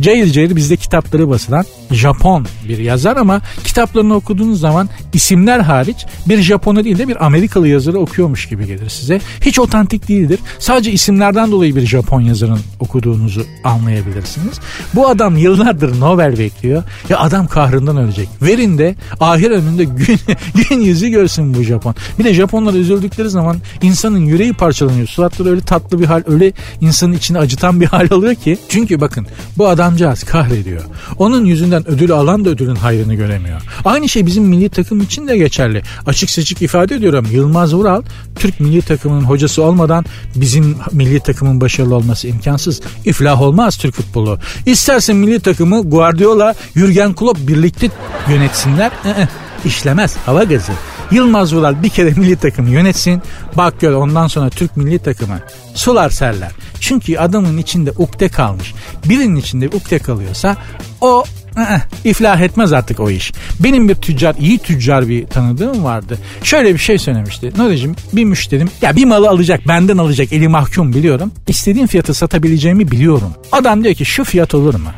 cayır 0.00 0.32
cayır 0.32 0.56
bizde 0.56 0.76
kitapları 0.76 1.28
basılan 1.28 1.64
Japon 1.90 2.46
bir 2.68 2.78
yazar 2.78 3.16
ama 3.16 3.40
kitaplarını 3.64 4.14
okuduğunuz 4.14 4.60
zaman 4.60 4.88
isimler 5.12 5.60
hariç 5.60 6.06
bir 6.28 6.42
Japon'u 6.42 6.84
değil 6.84 6.98
de 6.98 7.08
bir 7.08 7.26
Amerikalı 7.26 7.68
yazarı 7.68 7.98
okuyormuş 7.98 8.48
gibi 8.48 8.66
gelir 8.66 8.88
size. 8.88 9.20
Hiç 9.40 9.58
otantik 9.58 10.08
değildir. 10.08 10.40
Sadece 10.58 10.92
isimlerden 10.92 11.50
dolayı 11.50 11.76
bir 11.76 11.86
Japon 11.86 12.20
yazarın 12.20 12.60
okuduğunuzu 12.80 13.46
anlayabilirsiniz. 13.64 14.60
Bu 14.94 15.08
adam 15.08 15.36
yıllardır 15.36 16.00
Nobel 16.00 16.38
bekliyor. 16.38 16.82
Ya 17.08 17.18
adam 17.18 17.46
kahrından 17.46 17.96
ölecek. 17.96 18.28
Verin 18.42 18.78
de 18.78 18.94
ahir 19.20 19.50
önünde 19.50 19.84
gün, 19.84 20.18
gün 20.68 20.80
yüzü 20.80 21.08
görsün 21.14 21.54
bu 21.54 21.62
Japon. 21.62 21.94
Bir 22.18 22.24
de 22.24 22.34
Japonlar 22.34 22.74
üzüldükleri 22.74 23.30
zaman 23.30 23.56
insanın 23.82 24.18
yüreği 24.18 24.52
parçalanıyor. 24.52 25.06
Suratları 25.06 25.50
öyle 25.50 25.60
tatlı 25.60 26.00
bir 26.00 26.04
hal, 26.04 26.22
öyle 26.26 26.52
insanın 26.80 27.12
içini 27.12 27.38
acıtan 27.38 27.80
bir 27.80 27.86
hal 27.94 28.08
alıyor 28.10 28.34
ki. 28.34 28.58
Çünkü 28.68 29.00
bakın 29.00 29.26
bu 29.58 29.68
adamcağız 29.68 30.24
kahrediyor. 30.24 30.82
Onun 31.18 31.44
yüzünden 31.44 31.88
ödül 31.88 32.12
alan 32.12 32.44
da 32.44 32.50
ödülün 32.50 32.74
hayrını 32.74 33.14
göremiyor. 33.14 33.62
Aynı 33.84 34.08
şey 34.08 34.26
bizim 34.26 34.44
milli 34.44 34.68
takım 34.68 35.00
için 35.00 35.28
de 35.28 35.36
geçerli. 35.38 35.82
Açık 36.06 36.30
seçik 36.30 36.62
ifade 36.62 36.94
ediyorum. 36.94 37.26
Yılmaz 37.32 37.74
Vural 37.74 38.02
Türk 38.36 38.60
milli 38.60 38.82
takımının 38.82 39.24
hocası 39.24 39.62
olmadan 39.62 40.04
bizim 40.34 40.76
milli 40.92 41.20
takımın 41.20 41.60
başarılı 41.60 41.94
olması 41.94 42.28
imkansız. 42.28 42.80
İflah 43.04 43.42
olmaz 43.42 43.76
Türk 43.76 43.94
futbolu. 43.94 44.38
İstersen 44.66 45.16
milli 45.16 45.40
takımı 45.40 45.90
Guardiola, 45.90 46.54
Jürgen 46.76 47.14
Klopp 47.14 47.48
birlikte 47.48 47.90
yönetsinler. 48.28 48.92
Ee, 49.04 49.28
işlemez. 49.64 50.16
Hava 50.26 50.44
gazı. 50.44 50.72
Yılmaz 51.10 51.54
Vural 51.54 51.82
bir 51.82 51.88
kere 51.88 52.10
milli 52.10 52.36
takımı 52.36 52.70
yönetsin. 52.70 53.22
Bak 53.56 53.80
gör 53.80 53.92
ondan 53.92 54.26
sonra 54.26 54.50
Türk 54.50 54.76
milli 54.76 54.98
takımı 54.98 55.38
sular 55.74 56.10
serler. 56.10 56.50
Çünkü 56.80 57.18
adamın 57.18 57.58
içinde 57.58 57.90
ukde 57.90 58.28
kalmış. 58.28 58.74
Birinin 59.08 59.36
içinde 59.36 59.68
ukde 59.68 59.98
kalıyorsa 59.98 60.56
o 61.00 61.24
ı-ı, 61.56 61.80
iflah 62.04 62.40
etmez 62.40 62.72
artık 62.72 63.00
o 63.00 63.10
iş. 63.10 63.32
Benim 63.60 63.88
bir 63.88 63.94
tüccar, 63.94 64.34
iyi 64.40 64.58
tüccar 64.58 65.08
bir 65.08 65.26
tanıdığım 65.26 65.84
vardı. 65.84 66.18
Şöyle 66.42 66.74
bir 66.74 66.78
şey 66.78 66.98
söylemişti. 66.98 67.52
Nuri'cim 67.56 67.96
bir 68.12 68.24
müşterim 68.24 68.68
ya 68.82 68.96
bir 68.96 69.04
malı 69.04 69.28
alacak 69.28 69.68
benden 69.68 69.98
alacak 69.98 70.32
eli 70.32 70.48
mahkum 70.48 70.92
biliyorum. 70.92 71.32
İstediğim 71.48 71.86
fiyatı 71.86 72.14
satabileceğimi 72.14 72.90
biliyorum. 72.90 73.34
Adam 73.52 73.84
diyor 73.84 73.94
ki 73.94 74.04
şu 74.04 74.24
fiyat 74.24 74.54
olur 74.54 74.74
mu? 74.74 74.88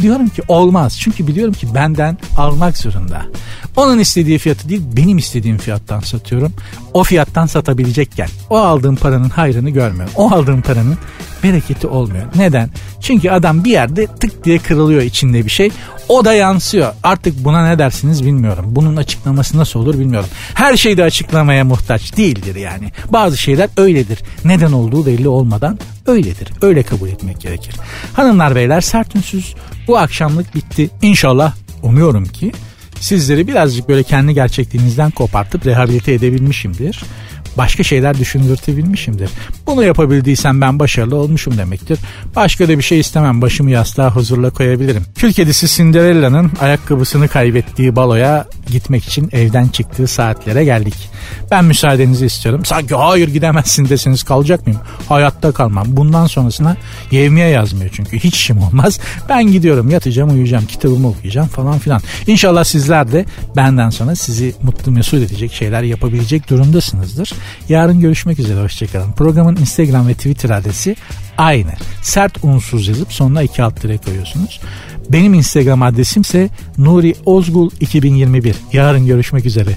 Diyorum 0.00 0.28
ki 0.28 0.42
olmaz. 0.48 0.98
Çünkü 1.00 1.26
biliyorum 1.26 1.54
ki 1.54 1.74
benden 1.74 2.18
almak 2.36 2.76
zorunda. 2.76 3.22
Onun 3.76 3.98
istediği 3.98 4.38
fiyatı 4.38 4.68
değil 4.68 4.82
benim 4.96 5.18
istediğim 5.18 5.58
fiyattan 5.58 6.00
satıyorum. 6.00 6.52
O 6.94 7.04
fiyattan 7.04 7.46
satabilecekken 7.46 8.28
o 8.50 8.56
aldığım 8.56 8.96
paranın 8.96 9.28
hayrını 9.28 9.70
görmüyor. 9.70 10.08
O 10.16 10.30
aldığım 10.32 10.62
paranın 10.62 10.98
bereketi 11.42 11.86
olmuyor. 11.86 12.24
Neden? 12.36 12.70
Çünkü 13.00 13.30
adam 13.30 13.64
bir 13.64 13.70
yerde 13.70 14.06
tık 14.06 14.44
diye 14.44 14.58
kırılıyor 14.58 15.02
içinde 15.02 15.44
bir 15.44 15.50
şey. 15.50 15.70
O 16.12 16.24
da 16.24 16.34
yansıyor. 16.34 16.92
Artık 17.02 17.44
buna 17.44 17.68
ne 17.68 17.78
dersiniz 17.78 18.24
bilmiyorum. 18.24 18.64
Bunun 18.68 18.96
açıklaması 18.96 19.58
nasıl 19.58 19.80
olur 19.80 19.98
bilmiyorum. 19.98 20.28
Her 20.54 20.76
şey 20.76 20.96
de 20.96 21.02
açıklamaya 21.04 21.64
muhtaç 21.64 22.16
değildir 22.16 22.56
yani. 22.56 22.90
Bazı 23.10 23.38
şeyler 23.38 23.68
öyledir. 23.76 24.18
Neden 24.44 24.72
olduğu 24.72 25.06
belli 25.06 25.28
olmadan 25.28 25.78
öyledir. 26.06 26.48
Öyle 26.62 26.82
kabul 26.82 27.08
etmek 27.08 27.40
gerekir. 27.40 27.74
Hanımlar 28.12 28.54
beyler 28.54 28.80
sert 28.80 29.16
ünsüz 29.16 29.54
bu 29.88 29.98
akşamlık 29.98 30.54
bitti. 30.54 30.90
İnşallah 31.02 31.54
umuyorum 31.82 32.24
ki 32.24 32.52
sizleri 33.00 33.48
birazcık 33.48 33.88
böyle 33.88 34.02
kendi 34.02 34.34
gerçekliğinizden 34.34 35.10
kopartıp 35.10 35.66
rehabilite 35.66 36.12
edebilmişimdir 36.12 37.02
başka 37.58 37.82
şeyler 37.82 38.18
düşündürtebilmişimdir. 38.18 39.30
Bunu 39.66 39.84
yapabildiysem 39.84 40.60
ben 40.60 40.78
başarılı 40.78 41.16
olmuşum 41.16 41.58
demektir. 41.58 41.98
Başka 42.36 42.68
da 42.68 42.78
bir 42.78 42.82
şey 42.82 43.00
istemem. 43.00 43.42
Başımı 43.42 43.70
yastığa 43.70 44.10
huzurla 44.10 44.50
koyabilirim. 44.50 45.02
Kül 45.14 45.32
kedisi 45.32 45.68
Cinderella'nın 45.68 46.52
ayakkabısını 46.60 47.28
kaybettiği 47.28 47.96
baloya 47.96 48.46
gitmek 48.66 49.04
için 49.04 49.28
evden 49.32 49.68
çıktığı 49.68 50.06
saatlere 50.06 50.64
geldik. 50.64 50.94
Ben 51.50 51.64
müsaadenizi 51.64 52.26
istiyorum. 52.26 52.64
Sanki 52.64 52.94
hayır 52.94 53.28
gidemezsin 53.28 53.88
deseniz 53.88 54.22
kalacak 54.22 54.66
mıyım? 54.66 54.80
Hayatta 55.08 55.52
kalmam. 55.52 55.86
Bundan 55.88 56.26
sonrasına 56.26 56.76
yevmiye 57.10 57.48
yazmıyor 57.48 57.90
çünkü. 57.94 58.18
Hiç 58.18 58.36
işim 58.36 58.58
olmaz. 58.58 59.00
Ben 59.28 59.52
gidiyorum 59.52 59.90
yatacağım 59.90 60.30
uyuyacağım 60.30 60.66
kitabımı 60.66 61.08
okuyacağım 61.08 61.48
falan 61.48 61.78
filan. 61.78 62.00
İnşallah 62.26 62.64
sizler 62.64 63.12
de 63.12 63.24
benden 63.56 63.90
sonra 63.90 64.16
sizi 64.16 64.54
mutlu 64.62 64.92
mesut 64.92 65.22
edecek 65.22 65.52
şeyler 65.52 65.82
yapabilecek 65.82 66.50
durumdasınızdır. 66.50 67.32
Yarın 67.68 68.00
görüşmek 68.00 68.38
üzere 68.38 68.60
hoşçakalın. 68.60 69.12
Programın 69.12 69.56
Instagram 69.56 70.08
ve 70.08 70.14
Twitter 70.14 70.50
adresi 70.50 70.96
aynı. 71.38 71.72
Sert 72.02 72.44
unsuz 72.44 72.88
yazıp 72.88 73.12
sonuna 73.12 73.42
iki 73.42 73.62
alt 73.62 73.82
dire 73.82 73.98
koyuyorsunuz. 73.98 74.60
Benim 75.08 75.34
Instagram 75.34 75.82
adresim 75.82 76.22
ise 76.22 76.48
Nuri 76.78 77.14
Ozgul 77.26 77.70
2021. 77.80 78.56
Yarın 78.72 79.06
görüşmek 79.06 79.46
üzere. 79.46 79.70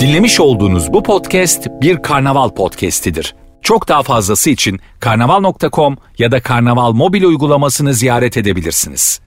Dinlemiş 0.00 0.40
olduğunuz 0.40 0.92
bu 0.92 1.02
podcast 1.02 1.66
bir 1.80 2.02
karnaval 2.02 2.48
podcastidir. 2.48 3.34
Çok 3.62 3.88
daha 3.88 4.02
fazlası 4.02 4.50
için 4.50 4.80
karnaval.com 5.00 5.96
ya 6.18 6.32
da 6.32 6.40
karnaval 6.40 6.92
mobil 6.92 7.22
uygulamasını 7.22 7.94
ziyaret 7.94 8.36
edebilirsiniz. 8.36 9.25